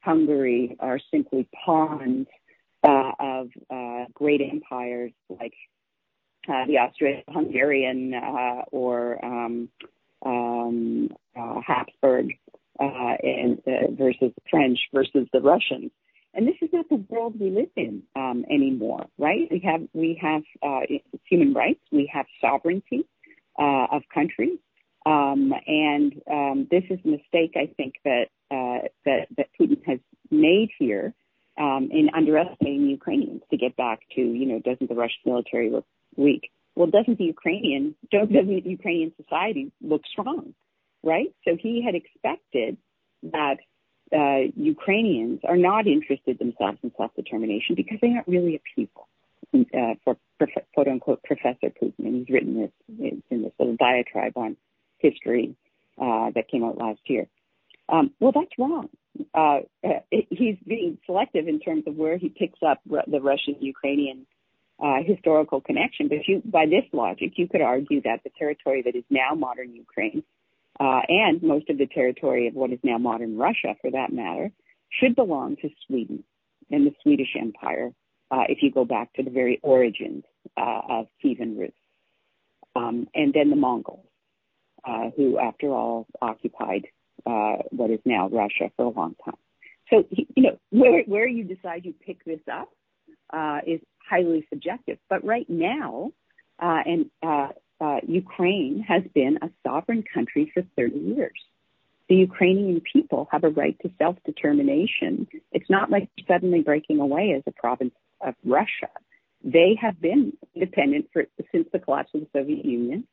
Hungary 0.00 0.76
are 0.78 0.98
simply 1.10 1.48
pawns 1.64 2.26
uh, 2.82 3.12
of 3.18 3.48
uh, 3.70 4.04
great 4.12 4.40
empires 4.42 5.12
like 5.28 5.54
the 6.46 6.76
Austro-Hungarian 6.76 8.14
or 8.72 9.24
um, 9.24 9.68
um, 10.26 11.08
Habsburg 11.34 12.32
and 12.80 13.62
versus 13.96 14.32
the 14.34 14.42
French 14.50 14.78
versus 14.92 15.28
the 15.32 15.40
Russians. 15.40 15.92
And 16.34 16.46
this 16.46 16.54
is 16.62 16.70
not 16.72 16.88
the 16.88 17.04
world 17.08 17.38
we 17.38 17.50
live 17.50 17.68
in 17.76 18.02
um, 18.16 18.44
anymore, 18.50 19.06
right? 19.18 19.48
We 19.50 19.60
have 19.60 19.82
we 19.92 20.18
have 20.22 20.42
uh, 20.62 20.80
human 21.28 21.52
rights, 21.52 21.80
we 21.90 22.10
have 22.12 22.26
sovereignty 22.40 23.04
uh, 23.58 23.86
of 23.92 24.02
countries, 24.12 24.58
um, 25.04 25.52
and 25.66 26.14
um, 26.30 26.68
this 26.70 26.84
is 26.88 26.98
a 27.04 27.08
mistake 27.08 27.52
I 27.56 27.70
think 27.76 27.94
that 28.04 28.26
uh, 28.50 28.88
that 29.04 29.26
that 29.36 29.48
Putin 29.60 29.84
has 29.86 29.98
made 30.30 30.70
here 30.78 31.12
um, 31.58 31.90
in 31.92 32.08
underestimating 32.14 32.84
the 32.84 32.90
Ukrainians. 32.90 33.42
To 33.50 33.58
get 33.58 33.76
back 33.76 34.00
to 34.14 34.22
you 34.22 34.46
know, 34.46 34.58
doesn't 34.58 34.88
the 34.88 34.94
Russian 34.94 35.20
military 35.26 35.70
look 35.70 35.84
weak? 36.16 36.50
Well, 36.74 36.86
doesn't 36.86 37.18
the 37.18 37.24
Ukrainian 37.24 37.94
doesn't 38.10 38.32
the 38.32 38.62
Ukrainian 38.64 39.12
society 39.20 39.70
look 39.82 40.02
strong, 40.10 40.54
right? 41.02 41.34
So 41.44 41.58
he 41.60 41.82
had 41.84 41.94
expected 41.94 42.78
that 43.22 43.58
uh, 44.12 44.50
Ukrainians 44.56 45.40
are 45.44 45.56
not 45.56 45.86
interested 45.86 46.38
themselves 46.38 46.78
in 46.82 46.92
self-determination 46.96 47.74
because 47.74 47.98
they 48.00 48.12
aren't 48.12 48.28
really 48.28 48.56
a 48.56 48.60
people. 48.74 49.08
Uh, 49.54 49.94
for 50.02 50.16
quote 50.74 50.88
unquote 50.88 51.22
Professor 51.24 51.68
Putin, 51.68 51.98
and 51.98 52.14
he's 52.16 52.30
written 52.30 52.58
this 52.58 52.70
in 53.30 53.42
this 53.42 53.52
little 53.58 53.76
diatribe 53.76 54.32
on 54.36 54.56
history 54.98 55.54
uh, 56.00 56.30
that 56.34 56.48
came 56.50 56.64
out 56.64 56.78
last 56.78 57.00
year. 57.04 57.26
Um, 57.86 58.12
well, 58.18 58.32
that's 58.32 58.52
wrong. 58.58 58.88
Uh, 59.34 59.60
he's 60.10 60.56
being 60.66 60.96
selective 61.04 61.48
in 61.48 61.60
terms 61.60 61.84
of 61.86 61.96
where 61.96 62.16
he 62.16 62.30
picks 62.30 62.60
up 62.66 62.80
the 62.86 63.20
Russian-Ukrainian 63.20 64.26
uh, 64.82 65.02
historical 65.04 65.60
connection. 65.60 66.08
But 66.08 66.26
you, 66.26 66.40
by 66.44 66.64
this 66.64 66.84
logic, 66.92 67.32
you 67.36 67.46
could 67.46 67.60
argue 67.60 68.00
that 68.02 68.20
the 68.24 68.30
territory 68.38 68.82
that 68.86 68.96
is 68.96 69.04
now 69.10 69.34
modern 69.34 69.74
Ukraine 69.74 70.22
uh, 70.80 71.00
and 71.08 71.42
most 71.42 71.68
of 71.70 71.78
the 71.78 71.86
territory 71.86 72.48
of 72.48 72.54
what 72.54 72.72
is 72.72 72.78
now 72.82 72.98
modern 72.98 73.36
Russia, 73.36 73.74
for 73.80 73.90
that 73.90 74.12
matter, 74.12 74.50
should 74.90 75.14
belong 75.14 75.56
to 75.56 75.68
Sweden 75.86 76.24
and 76.70 76.86
the 76.86 76.94
Swedish 77.02 77.34
Empire. 77.38 77.92
Uh, 78.30 78.44
if 78.48 78.58
you 78.62 78.72
go 78.72 78.84
back 78.84 79.12
to 79.14 79.22
the 79.22 79.30
very 79.30 79.60
origins 79.62 80.24
uh, 80.56 80.80
of 80.88 81.06
Kievan 81.22 81.58
Rus, 81.58 81.72
um, 82.74 83.06
and 83.14 83.34
then 83.34 83.50
the 83.50 83.56
Mongols, 83.56 84.06
uh, 84.84 85.10
who, 85.16 85.38
after 85.38 85.68
all, 85.68 86.06
occupied 86.20 86.86
uh, 87.26 87.56
what 87.70 87.90
is 87.90 88.00
now 88.04 88.28
Russia 88.28 88.70
for 88.76 88.86
a 88.86 88.88
long 88.88 89.14
time. 89.24 89.36
So, 89.90 90.04
you 90.10 90.42
know, 90.42 90.58
where, 90.70 91.02
where 91.04 91.28
you 91.28 91.44
decide 91.44 91.84
you 91.84 91.94
pick 92.04 92.24
this 92.24 92.40
up 92.50 92.70
uh, 93.32 93.58
is 93.66 93.80
highly 94.08 94.46
subjective. 94.48 94.98
But 95.10 95.24
right 95.24 95.48
now, 95.48 96.12
uh, 96.60 96.80
and 96.86 97.06
uh, 97.22 97.48
uh, 97.82 97.98
Ukraine 98.06 98.84
has 98.86 99.02
been 99.12 99.38
a 99.42 99.50
sovereign 99.66 100.04
country 100.14 100.50
for 100.54 100.62
30 100.76 100.98
years. 100.98 101.38
The 102.08 102.14
Ukrainian 102.16 102.80
people 102.92 103.28
have 103.32 103.42
a 103.42 103.48
right 103.48 103.76
to 103.82 103.90
self-determination. 103.98 105.26
It's 105.50 105.70
not 105.70 105.90
like 105.90 106.08
suddenly 106.28 106.60
breaking 106.60 107.00
away 107.00 107.34
as 107.36 107.42
a 107.46 107.52
province 107.52 107.94
of 108.20 108.34
Russia. 108.44 108.90
They 109.42 109.76
have 109.80 110.00
been 110.00 110.32
independent 110.54 111.08
for, 111.12 111.24
since 111.50 111.66
the 111.72 111.80
collapse 111.80 112.10
of 112.14 112.20
the 112.20 112.28
Soviet 112.32 112.64
Union, 112.64 113.06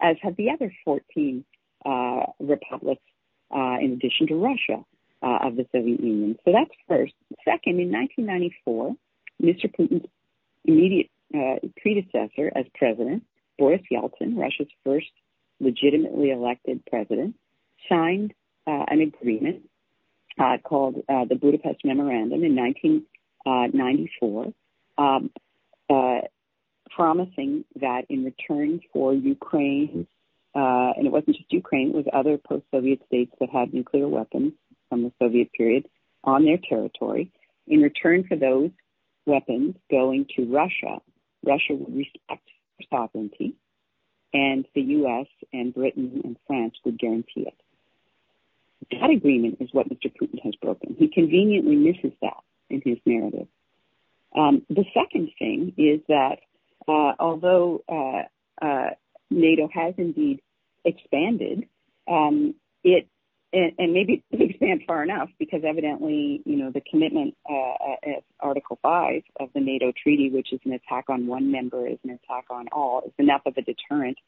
as 0.00 0.16
have 0.22 0.36
the 0.36 0.50
other 0.50 0.72
14 0.84 1.44
uh, 1.84 2.26
republics 2.40 3.02
uh, 3.54 3.76
in 3.80 3.92
addition 3.92 4.26
to 4.28 4.36
Russia 4.36 4.82
uh, 5.22 5.38
of 5.46 5.56
the 5.56 5.66
Soviet 5.72 6.00
Union. 6.00 6.38
So 6.44 6.52
that's 6.52 6.70
first. 6.88 7.14
Second, 7.44 7.80
in 7.80 7.92
1994, 7.92 8.94
Mr. 9.42 9.70
Putin's 9.74 10.06
immediate 10.64 11.10
uh, 11.34 11.56
predecessor 11.82 12.50
as 12.56 12.64
president, 12.74 13.22
Boris 13.58 13.82
Yeltsin, 13.92 14.36
Russia's 14.36 14.68
first 14.84 15.10
legitimately 15.60 16.30
elected 16.30 16.84
president, 16.86 17.36
signed 17.88 18.34
uh, 18.66 18.84
an 18.88 19.00
agreement 19.00 19.68
uh, 20.38 20.58
called 20.62 20.96
uh, 21.08 21.24
the 21.28 21.36
Budapest 21.36 21.84
Memorandum 21.84 22.42
in 22.44 22.56
1994, 22.56 24.52
um, 24.98 25.30
uh, 25.88 26.20
promising 26.90 27.64
that 27.80 28.02
in 28.08 28.24
return 28.24 28.80
for 28.92 29.14
Ukraine, 29.14 30.06
uh, 30.54 30.92
and 30.96 31.06
it 31.06 31.12
wasn't 31.12 31.36
just 31.36 31.52
Ukraine, 31.52 31.90
it 31.90 31.94
was 31.94 32.06
other 32.12 32.38
post-Soviet 32.38 33.00
states 33.06 33.32
that 33.40 33.50
had 33.50 33.72
nuclear 33.74 34.08
weapons 34.08 34.52
from 34.88 35.02
the 35.02 35.12
Soviet 35.20 35.52
period 35.52 35.86
on 36.22 36.44
their 36.44 36.58
territory. 36.68 37.30
In 37.66 37.80
return 37.80 38.24
for 38.24 38.36
those 38.36 38.70
weapons 39.26 39.74
going 39.90 40.26
to 40.36 40.44
Russia, 40.44 41.00
Russia 41.44 41.74
would 41.74 41.96
respect 41.96 42.48
sovereignty, 42.90 43.54
and 44.32 44.66
the 44.74 44.82
U.S. 44.82 45.26
and 45.52 45.74
Britain 45.74 46.20
and 46.24 46.36
France 46.46 46.74
would 46.84 46.98
guarantee 46.98 47.46
it. 47.46 47.54
That 48.90 49.10
agreement 49.10 49.58
is 49.60 49.68
what 49.72 49.88
Mr. 49.88 50.12
Putin 50.20 50.42
has 50.44 50.54
broken. 50.56 50.94
He 50.98 51.08
conveniently 51.08 51.76
misses 51.76 52.12
that 52.20 52.42
in 52.68 52.82
his 52.84 52.98
narrative. 53.06 53.48
Um, 54.36 54.62
the 54.68 54.84
second 54.92 55.30
thing 55.38 55.72
is 55.76 56.00
that 56.08 56.38
uh, 56.86 57.12
although 57.18 57.82
uh, 57.88 58.64
uh, 58.64 58.90
NATO 59.30 59.68
has 59.72 59.94
indeed 59.96 60.40
expanded. 60.84 61.66
Um, 62.08 62.54
it 62.82 63.08
and, 63.52 63.72
and 63.78 63.92
maybe 63.92 64.22
expand 64.64 64.86
far 64.86 65.02
enough 65.02 65.28
because 65.38 65.62
evidently, 65.66 66.42
you 66.44 66.56
know, 66.56 66.70
the 66.70 66.80
commitment 66.80 67.34
uh, 67.48 67.54
uh, 67.54 68.20
Article 68.40 68.78
Five 68.82 69.22
of 69.38 69.50
the 69.54 69.60
NATO 69.60 69.92
treaty, 70.02 70.30
which 70.30 70.52
is 70.52 70.60
an 70.64 70.72
attack 70.72 71.06
on 71.08 71.26
one 71.26 71.50
member, 71.52 71.86
is 71.86 71.98
an 72.04 72.10
attack 72.10 72.46
on 72.50 72.68
all, 72.72 73.02
is 73.06 73.12
enough 73.18 73.42
of 73.46 73.54
a 73.56 73.62
deterrent 73.62 74.18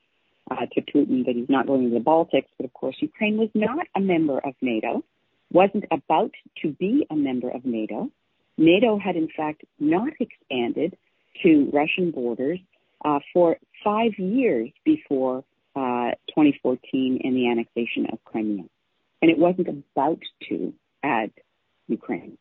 uh, 0.50 0.66
to 0.72 0.80
Putin 0.82 1.24
that 1.26 1.34
he's 1.34 1.48
not 1.48 1.66
going 1.66 1.88
to 1.88 1.94
the 1.94 2.04
Baltics. 2.04 2.48
But 2.56 2.66
of 2.66 2.72
course, 2.72 2.96
Ukraine 3.00 3.36
was 3.36 3.48
not 3.54 3.86
a 3.94 4.00
member 4.00 4.38
of 4.38 4.54
NATO, 4.60 5.04
wasn't 5.50 5.84
about 5.90 6.32
to 6.62 6.68
be 6.72 7.06
a 7.10 7.16
member 7.16 7.50
of 7.50 7.64
NATO. 7.64 8.10
NATO 8.58 8.98
had 8.98 9.16
in 9.16 9.28
fact 9.34 9.62
not 9.78 10.12
expanded 10.20 10.96
to 11.42 11.70
Russian 11.72 12.10
borders 12.10 12.58
uh, 13.04 13.18
for 13.32 13.56
five 13.84 14.12
years 14.18 14.70
before 14.84 15.44
uh, 15.74 16.12
2014 16.28 17.20
and 17.22 17.36
the 17.36 17.50
annexation 17.50 18.06
of 18.10 18.18
Crimea. 18.24 18.64
And 19.26 19.32
it 19.32 19.40
wasn't 19.40 19.66
about 19.66 20.20
to 20.48 20.72
add 21.02 21.32
Ukraine. 21.88 22.38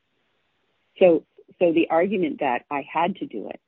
So, 0.99 1.23
so 1.57 1.73
the 1.73 1.87
argument 1.89 2.41
that 2.41 2.59
I 2.69 2.85
had 2.87 3.15
to 3.15 3.25
do 3.25 3.49
it, 3.49 3.59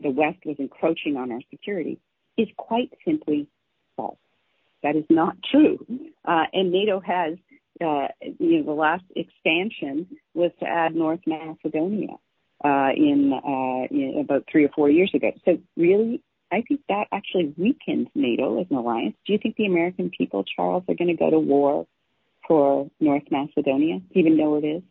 the 0.00 0.10
West 0.10 0.38
was 0.46 0.54
encroaching 0.60 1.16
on 1.16 1.32
our 1.32 1.40
security, 1.50 1.98
is 2.38 2.46
quite 2.56 2.92
simply 3.04 3.48
false. 3.96 4.16
That 4.84 4.94
is 4.94 5.02
not 5.10 5.34
true. 5.50 5.84
Uh, 6.24 6.44
and 6.52 6.70
NATO 6.70 7.00
has, 7.00 7.36
uh, 7.80 8.06
you 8.38 8.58
know, 8.58 8.64
the 8.64 8.70
last 8.70 9.02
expansion 9.16 10.06
was 10.32 10.52
to 10.60 10.66
add 10.66 10.94
North 10.94 11.22
Macedonia 11.26 12.14
uh, 12.64 12.90
in, 12.96 13.32
uh, 13.32 13.92
in 13.92 14.20
about 14.20 14.44
three 14.52 14.64
or 14.66 14.70
four 14.76 14.88
years 14.88 15.10
ago. 15.12 15.32
So 15.44 15.58
really, 15.76 16.22
I 16.52 16.62
think 16.62 16.82
that 16.88 17.08
actually 17.10 17.54
weakens 17.58 18.06
NATO 18.14 18.60
as 18.60 18.68
an 18.70 18.76
alliance. 18.76 19.16
Do 19.26 19.32
you 19.32 19.40
think 19.42 19.56
the 19.56 19.66
American 19.66 20.12
people, 20.16 20.44
Charles, 20.44 20.84
are 20.88 20.94
going 20.94 21.08
to 21.08 21.16
go 21.16 21.28
to 21.28 21.40
war 21.40 21.88
for 22.46 22.90
North 23.00 23.24
Macedonia, 23.30 24.00
even 24.12 24.36
though 24.36 24.56
it 24.56 24.64
is? 24.64 24.82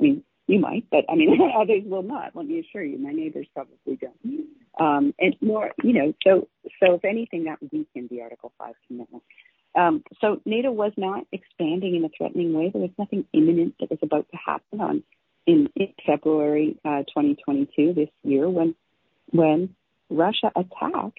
I 0.00 0.02
mean, 0.02 0.24
you 0.46 0.60
might, 0.60 0.84
but 0.90 1.04
I 1.08 1.14
mean, 1.14 1.38
others 1.58 1.82
will 1.84 2.02
not. 2.02 2.34
Let 2.34 2.46
me 2.46 2.60
assure 2.60 2.84
you, 2.84 2.98
my 2.98 3.12
neighbors 3.12 3.46
probably 3.54 3.96
don't. 3.96 4.46
Um, 4.78 5.14
and 5.18 5.36
more, 5.40 5.70
you 5.82 5.92
know, 5.92 6.14
so 6.24 6.48
so 6.80 6.94
if 6.94 7.04
anything, 7.04 7.44
that 7.44 7.58
weakened 7.60 8.08
the 8.10 8.22
Article 8.22 8.52
Five 8.58 8.74
commitment. 8.86 9.22
Um, 9.76 10.04
so 10.20 10.40
NATO 10.44 10.70
was 10.70 10.92
not 10.96 11.26
expanding 11.32 11.96
in 11.96 12.04
a 12.04 12.08
threatening 12.16 12.52
way. 12.52 12.70
There 12.70 12.82
was 12.82 12.90
nothing 12.98 13.24
imminent 13.32 13.74
that 13.80 13.90
was 13.90 13.98
about 14.02 14.26
to 14.30 14.36
happen 14.36 14.80
on 14.80 15.02
in, 15.46 15.68
in 15.74 15.88
February 16.06 16.78
uh, 16.84 17.02
2022 17.08 17.92
this 17.94 18.08
year 18.22 18.48
when 18.48 18.74
when 19.30 19.74
Russia 20.10 20.52
attacked 20.54 21.18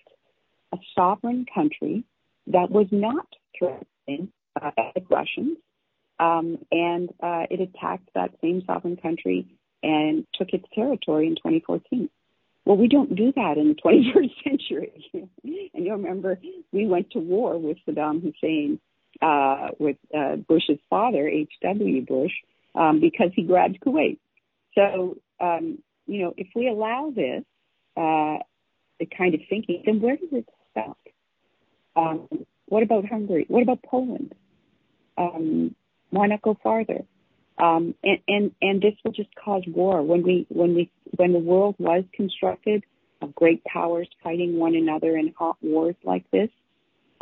a 0.74 0.78
sovereign 0.96 1.46
country 1.54 2.04
that 2.48 2.70
was 2.70 2.88
not 2.92 3.28
threatening 3.58 4.32
uh, 4.62 4.72
Russians, 5.10 5.58
um, 6.20 6.58
and 6.72 7.10
uh, 7.22 7.46
it 7.50 7.62
attacked 7.62 8.10
that 8.15 8.32
same 8.41 8.63
sovereign 8.65 8.98
country 8.98 9.48
and 9.84 10.26
took 10.34 10.50
its 10.54 10.65
territory 10.74 11.28
in 11.28 11.36
2014. 11.36 12.10
Well, 12.65 12.78
we 12.78 12.88
don't 12.88 13.15
do 13.15 13.32
that 13.36 13.58
in 13.58 13.70
the 13.70 13.76
21st 13.76 14.44
century. 14.44 15.30
and 15.44 15.86
you'll 15.86 15.98
remember 15.98 16.39
we 16.72 16.88
went 16.88 17.12
to 17.12 17.20
war 17.20 17.58
with 17.58 17.78
Saddam 17.88 18.24
Hussein, 18.24 18.80
uh, 19.22 19.70
with 19.80 19.98
uh, 20.18 20.38
Bush's 20.38 20.80
father, 20.89 21.28
H.W. 21.28 22.06
Bush, 22.06 22.32
um, 22.74 23.00
because 23.00 23.30
he 23.36 23.44
grabbed 23.44 23.80
Kuwait. 23.80 24.18
So, 24.74 25.18
um, 25.39 25.80
you 26.08 26.24
know, 26.24 26.34
if 26.38 26.48
we 26.56 26.68
allow 26.68 27.12
this, 27.15 27.44
uh, 27.96 28.44
the 29.00 29.06
kind 29.06 29.36
of 29.36 29.41
thinking, 29.50 29.84
then 29.86 30.02
where 30.02 30.18
does 30.18 30.30
it 30.32 30.50
stop? 30.72 30.98
Um, 31.96 32.28
what 32.65 32.84
about 32.84 33.06
Hungary? 33.06 33.46
What 33.48 33.63
about 33.63 33.84
Poland? 33.84 34.34
Um, 35.17 35.75
why 36.10 36.28
not 36.28 36.41
go 36.41 36.58
farther? 36.62 37.06
Um, 37.58 37.95
and, 38.04 38.19
and, 38.28 38.51
and 38.62 38.82
this 38.82 38.93
will 39.04 39.13
just 39.13 39.34
cause 39.36 39.63
war. 39.67 40.01
When 40.01 40.23
we, 40.23 40.45
when 40.49 40.75
we, 40.75 40.91
when 41.15 41.34
the 41.34 41.39
world 41.39 41.75
was 41.78 42.04
constructed 42.13 42.84
of 43.21 43.34
great 43.34 43.63
powers 43.63 44.10
fighting 44.23 44.58
one 44.58 44.75
another 44.75 45.15
in 45.15 45.34
hot 45.38 45.58
wars 45.62 45.95
like 46.04 46.30
this, 46.32 46.49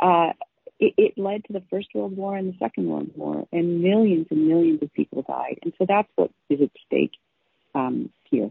uh, 0.00 0.32
it, 0.80 0.94
it 0.96 1.18
led 1.18 1.44
to 1.44 1.52
the 1.52 1.62
First 1.70 1.88
World 1.94 2.16
War 2.16 2.36
and 2.36 2.52
the 2.52 2.58
Second 2.58 2.88
World 2.88 3.10
War, 3.14 3.46
and 3.52 3.80
millions 3.80 4.26
and 4.30 4.48
millions 4.48 4.82
of 4.82 4.92
people 4.92 5.22
died. 5.22 5.58
And 5.62 5.72
so 5.78 5.86
that's 5.88 6.08
what 6.16 6.30
is 6.50 6.60
at 6.60 6.70
stake 6.86 7.12
um, 7.74 8.10
here. 8.24 8.50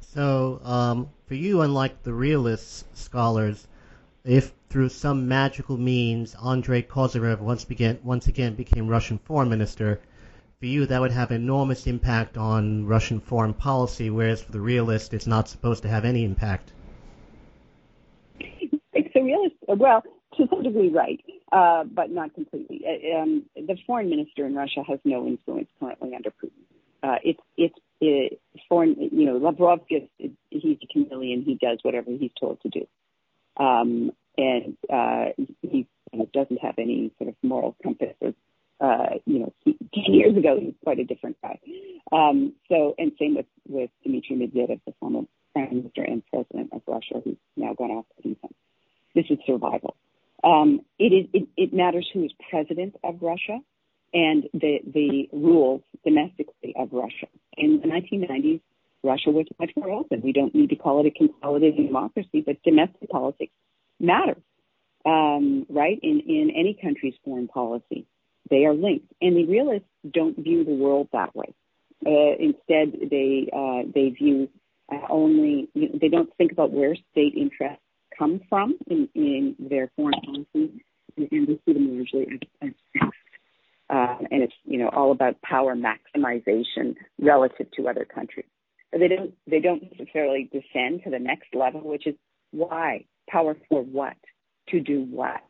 So, 0.00 0.60
um, 0.64 1.08
for 1.26 1.34
you, 1.34 1.62
unlike 1.62 2.02
the 2.02 2.12
realist 2.12 2.96
scholars, 2.96 3.66
if 4.24 4.52
through 4.68 4.88
some 4.88 5.28
magical 5.28 5.76
means 5.76 6.34
Andrei 6.42 6.82
Kozyrev 6.82 7.40
once, 7.40 7.64
began, 7.64 7.98
once 8.02 8.26
again 8.26 8.54
became 8.54 8.88
Russian 8.88 9.18
foreign 9.18 9.48
minister, 9.48 10.00
for 10.60 10.66
you 10.66 10.86
that 10.86 11.00
would 11.00 11.10
have 11.10 11.32
enormous 11.32 11.86
impact 11.86 12.38
on 12.38 12.86
Russian 12.86 13.20
foreign 13.20 13.54
policy, 13.54 14.10
whereas 14.10 14.42
for 14.42 14.52
the 14.52 14.60
realist 14.60 15.12
it's 15.12 15.26
not 15.26 15.48
supposed 15.48 15.82
to 15.82 15.88
have 15.88 16.04
any 16.04 16.24
impact. 16.24 16.72
It's 18.38 19.14
a 19.16 19.22
realist, 19.22 19.56
well, 19.66 20.02
to 20.36 20.46
some 20.48 20.62
degree, 20.62 20.88
right, 20.88 21.20
uh, 21.50 21.84
but 21.84 22.10
not 22.10 22.32
completely. 22.34 22.84
Uh, 22.86 23.18
um, 23.18 23.44
the 23.56 23.76
foreign 23.86 24.08
minister 24.08 24.46
in 24.46 24.54
Russia 24.54 24.82
has 24.88 25.00
no 25.04 25.26
influence 25.26 25.68
currently 25.80 26.14
under 26.14 26.30
Putin. 26.30 26.62
Uh, 27.02 27.16
it's 27.24 27.40
it's 27.56 27.74
it, 28.00 28.40
foreign, 28.68 28.96
you 28.98 29.26
know, 29.26 29.36
Lavrov 29.36 29.80
just, 29.90 30.06
he's 30.50 30.78
a 30.82 30.86
chameleon. 30.92 31.42
He 31.42 31.56
does 31.56 31.78
whatever 31.82 32.10
he's 32.10 32.30
told 32.38 32.60
to 32.62 32.68
do. 32.68 32.86
Um, 33.56 34.12
and, 34.38 34.76
uh, 34.90 35.26
he, 35.62 35.86
and 36.12 36.22
it 36.22 36.32
doesn't 36.32 36.58
have 36.62 36.74
any 36.78 37.12
sort 37.18 37.28
of 37.28 37.36
moral 37.42 37.76
compass. 37.82 38.14
Or, 38.20 38.32
uh, 38.80 39.18
you 39.26 39.40
know, 39.40 39.52
he, 39.64 39.76
ten 39.94 40.14
years 40.14 40.36
ago 40.36 40.58
he 40.58 40.66
was 40.66 40.74
quite 40.82 40.98
a 40.98 41.04
different 41.04 41.36
guy. 41.42 41.58
Um, 42.10 42.54
so, 42.68 42.94
and 42.98 43.12
same 43.18 43.36
with 43.36 43.46
with 43.68 43.90
Dmitry 44.04 44.36
Medvedev, 44.36 44.80
the 44.86 44.92
former 45.00 45.22
prime 45.52 45.76
minister 45.76 46.02
and 46.02 46.22
president 46.30 46.70
of 46.72 46.82
Russia, 46.86 47.20
who's 47.24 47.36
now 47.56 47.74
gone 47.74 47.90
off 47.90 48.06
the 48.16 48.30
defense. 48.30 48.54
This 49.14 49.26
is 49.30 49.38
survival. 49.46 49.96
Um, 50.42 50.80
it 50.98 51.12
is. 51.12 51.26
It, 51.32 51.48
it 51.56 51.72
matters 51.72 52.08
who 52.12 52.24
is 52.24 52.32
president 52.50 52.96
of 53.04 53.22
Russia 53.22 53.60
and 54.12 54.44
the 54.52 54.80
the 54.92 55.28
rules 55.32 55.82
domestically 56.04 56.74
of 56.76 56.88
Russia. 56.92 57.26
In 57.56 57.80
the 57.80 57.88
1990s, 57.88 58.60
Russia 59.02 59.30
was 59.30 59.46
much 59.58 59.70
more 59.76 59.90
open. 59.90 60.22
We 60.22 60.32
don't 60.32 60.54
need 60.54 60.70
to 60.70 60.76
call 60.76 61.00
it 61.00 61.06
a 61.06 61.10
consolidated 61.10 61.86
democracy, 61.86 62.42
but 62.44 62.62
domestic 62.62 63.10
politics 63.10 63.52
matter, 63.98 64.36
um, 65.04 65.66
right? 65.68 65.98
In 66.02 66.20
in 66.20 66.50
any 66.56 66.76
country's 66.80 67.14
foreign 67.24 67.48
policy, 67.48 68.06
they 68.50 68.64
are 68.64 68.74
linked, 68.74 69.12
and 69.20 69.36
the 69.36 69.46
realists 69.46 69.88
don't 70.08 70.36
view 70.36 70.64
the 70.64 70.74
world 70.74 71.08
that 71.12 71.34
way. 71.34 71.54
Uh, 72.04 72.34
instead, 72.38 73.10
they 73.10 73.48
uh, 73.52 73.88
they 73.94 74.10
view 74.10 74.48
uh, 74.90 75.06
only 75.08 75.68
you 75.74 75.88
know, 75.88 75.98
they 76.00 76.08
don't 76.08 76.34
think 76.36 76.52
about 76.52 76.72
where 76.72 76.96
state 77.12 77.34
interests 77.36 77.82
come 78.16 78.40
from 78.48 78.76
in, 78.88 79.08
in 79.14 79.56
their 79.58 79.90
foreign 79.96 80.20
policy, 80.20 80.82
and, 81.16 81.28
and 81.30 81.48
they 81.48 81.60
see 81.64 81.72
them 81.72 81.96
largely 81.96 82.40
as, 82.62 82.70
as. 83.00 83.08
Uh, 83.90 84.16
and 84.30 84.42
it's 84.42 84.54
you 84.64 84.78
know 84.78 84.88
all 84.88 85.12
about 85.12 85.40
power 85.42 85.76
maximization 85.76 86.94
relative 87.20 87.70
to 87.72 87.88
other 87.88 88.04
countries. 88.04 88.46
They 88.92 89.08
don't 89.08 89.34
they 89.46 89.60
don't 89.60 89.82
necessarily 89.90 90.50
descend 90.52 91.02
to 91.04 91.10
the 91.10 91.18
next 91.18 91.54
level, 91.54 91.80
which 91.80 92.06
is 92.06 92.14
why 92.50 93.06
power 93.28 93.56
for 93.68 93.82
what 93.82 94.16
to 94.68 94.80
do 94.80 95.06
what, 95.10 95.42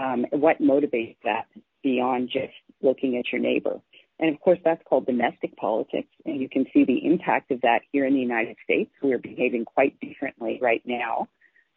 um, 0.00 0.26
what 0.30 0.60
motivates 0.60 1.16
that 1.24 1.46
beyond 1.82 2.28
just 2.32 2.52
looking 2.80 3.16
at 3.16 3.32
your 3.32 3.40
neighbor. 3.40 3.80
And 4.18 4.32
of 4.34 4.40
course, 4.40 4.58
that's 4.64 4.82
called 4.88 5.06
domestic 5.06 5.56
politics, 5.56 6.08
and 6.24 6.40
you 6.40 6.48
can 6.48 6.66
see 6.72 6.84
the 6.84 7.04
impact 7.04 7.50
of 7.50 7.60
that 7.62 7.80
here 7.90 8.06
in 8.06 8.14
the 8.14 8.20
United 8.20 8.56
States. 8.62 8.90
We're 9.02 9.18
behaving 9.18 9.64
quite 9.64 9.98
differently 10.00 10.58
right 10.60 10.82
now 10.84 11.28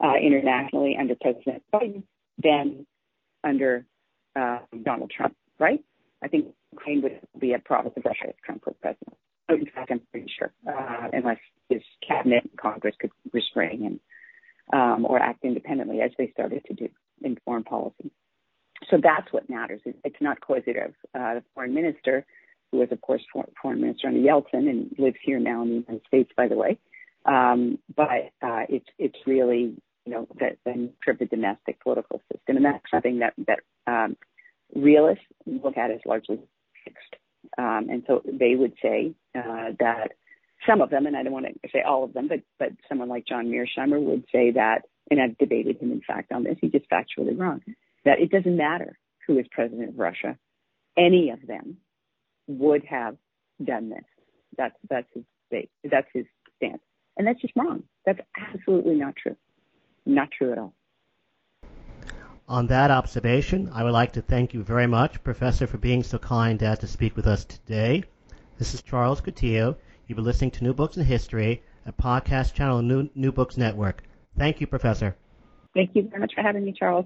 uh, 0.04 0.16
internationally 0.22 0.96
under 1.00 1.16
President 1.16 1.64
Biden 1.74 2.04
than 2.44 2.86
under 3.44 3.86
uh, 4.36 4.60
Donald 4.84 5.12
Trump, 5.16 5.36
right? 5.60 5.84
I 6.24 6.28
think 6.28 6.48
Ukraine 6.74 7.02
would 7.02 7.20
be 7.40 7.54
a 7.54 7.60
province 7.60 7.94
of 7.98 8.06
Russia 8.06 8.26
if 8.28 8.36
Trump 8.44 8.66
were 8.66 8.74
president. 8.74 9.18
In 9.50 9.66
fact, 9.74 9.92
I'm 9.92 10.02
pretty 10.12 10.32
sure, 10.38 10.52
uh, 10.68 11.10
unless 11.14 11.38
his 11.70 11.82
cabinet 12.08 12.44
and 12.44 12.58
Congress 12.58 12.96
could 13.00 13.12
restrain 13.32 13.82
him 13.82 14.00
um, 14.74 15.06
or 15.06 15.20
act 15.20 15.44
independently, 15.44 16.02
as 16.02 16.12
they 16.18 16.32
started 16.32 16.64
to 16.66 16.74
do 16.74 16.90
in 17.22 17.38
foreign 17.46 17.64
policy. 17.64 18.12
So 18.90 18.98
that's 19.02 19.32
what 19.32 19.50
matters. 19.50 19.82
It's 19.86 20.22
not 20.22 20.40
Kozyrev, 20.42 20.94
uh, 21.14 21.36
the 21.36 21.44
foreign 21.54 21.74
minister, 21.74 22.26
who 22.72 22.80
was, 22.80 22.90
of 22.92 23.02
course, 23.02 23.22
foreign 23.62 23.82
minister 23.82 24.08
under 24.08 24.20
Yeltsin 24.20 24.70
and 24.70 24.94
lives 24.98 25.18
here 25.24 25.40
now 25.40 25.62
in 25.62 25.70
the 25.70 25.76
United 25.76 26.02
States, 26.08 26.32
by 26.36 26.48
the 26.48 26.56
way. 26.56 26.78
Um, 27.26 27.80
but 27.96 28.32
uh, 28.42 28.66
it's 28.70 28.86
it's 29.00 29.18
really 29.26 29.76
you 30.06 30.14
know 30.14 30.28
the, 30.38 30.58
the 30.64 30.72
nature 30.72 31.24
of 31.24 31.30
domestic 31.30 31.82
political 31.82 32.22
system, 32.32 32.58
and 32.58 32.66
that's 32.66 32.84
something 32.92 33.20
that 33.20 33.34
that 33.48 33.60
um, 33.88 34.16
realists 34.76 35.26
look 35.46 35.78
at 35.78 35.90
as 35.92 36.00
largely 36.06 36.40
fixed. 36.84 37.16
Um, 37.58 37.88
and 37.90 38.04
so 38.08 38.22
they 38.26 38.56
would 38.56 38.74
say 38.82 39.14
uh, 39.36 39.72
that 39.80 40.14
some 40.68 40.82
of 40.82 40.90
them, 40.90 41.06
and 41.06 41.16
I 41.16 41.24
don't 41.24 41.34
want 41.34 41.46
to 41.46 41.70
say 41.72 41.82
all 41.82 42.04
of 42.04 42.14
them, 42.14 42.28
but 42.28 42.42
but 42.60 42.70
someone 42.90 43.10
like 43.10 43.28
John 43.28 43.48
Mearsheimer 43.48 44.02
would 44.02 44.26
say 44.32 44.52
that, 44.52 44.84
and 45.12 45.22
I've 45.22 45.38
debated 45.38 45.78
him 45.78 45.92
in 45.92 46.02
fact 46.02 46.32
on 46.32 46.44
this. 46.44 46.58
He's 46.62 46.72
just 46.72 46.90
factually 46.90 47.38
wrong. 47.38 47.62
That 48.06 48.20
it 48.20 48.32
doesn't 48.32 48.58
matter 48.58 48.98
who 49.28 49.38
is 49.40 49.46
president 49.52 49.90
of 49.90 50.00
Russia, 50.00 50.38
any 50.98 51.32
of 51.32 51.46
them 51.46 51.78
would 52.48 52.84
have 52.86 53.18
done 53.64 53.90
this. 53.90 54.06
That's 54.58 54.76
that's 54.90 55.08
his 55.14 55.24
that's 55.90 56.08
his 56.14 56.26
stance, 56.58 56.82
and 57.18 57.28
that's 57.28 57.42
just 57.42 57.54
wrong. 57.56 57.84
That's 58.06 58.20
absolutely 58.38 58.96
not 58.96 59.16
true. 59.16 59.36
Not 60.06 60.30
true 60.32 60.52
at 60.52 60.58
all. 60.58 60.74
On 62.48 62.68
that 62.68 62.92
observation, 62.92 63.72
I 63.74 63.84
would 63.84 63.94
like 63.94 64.12
to 64.12 64.22
thank 64.22 64.54
you 64.54 64.62
very 64.62 64.86
much, 64.86 65.24
Professor, 65.24 65.66
for 65.66 65.80
being 65.80 66.04
so 66.04 66.20
kind 66.20 66.62
as 66.62 66.78
to 66.80 66.88
speak 66.88 67.16
with 67.16 67.26
us 67.26 67.44
today. 67.44 68.04
This 68.60 68.76
is 68.76 68.84
Charles 68.84 69.20
Coutinho. 69.20 69.76
You've 70.06 70.18
been 70.18 70.26
listening 70.26 70.52
to 70.52 70.64
New 70.64 70.76
Books 70.76 70.96
in 70.96 71.04
History, 71.06 71.64
a 71.88 71.92
podcast 71.92 72.54
channel 72.54 72.84
New, 72.84 73.10
New 73.16 73.32
Books 73.32 73.58
Network. 73.58 74.04
Thank 74.38 74.62
you, 74.62 74.68
Professor. 74.68 75.16
Thank 75.74 75.96
you 75.96 76.04
very 76.08 76.22
much 76.22 76.36
for 76.36 76.44
having 76.44 76.66
me, 76.66 76.72
Charles. 76.72 77.06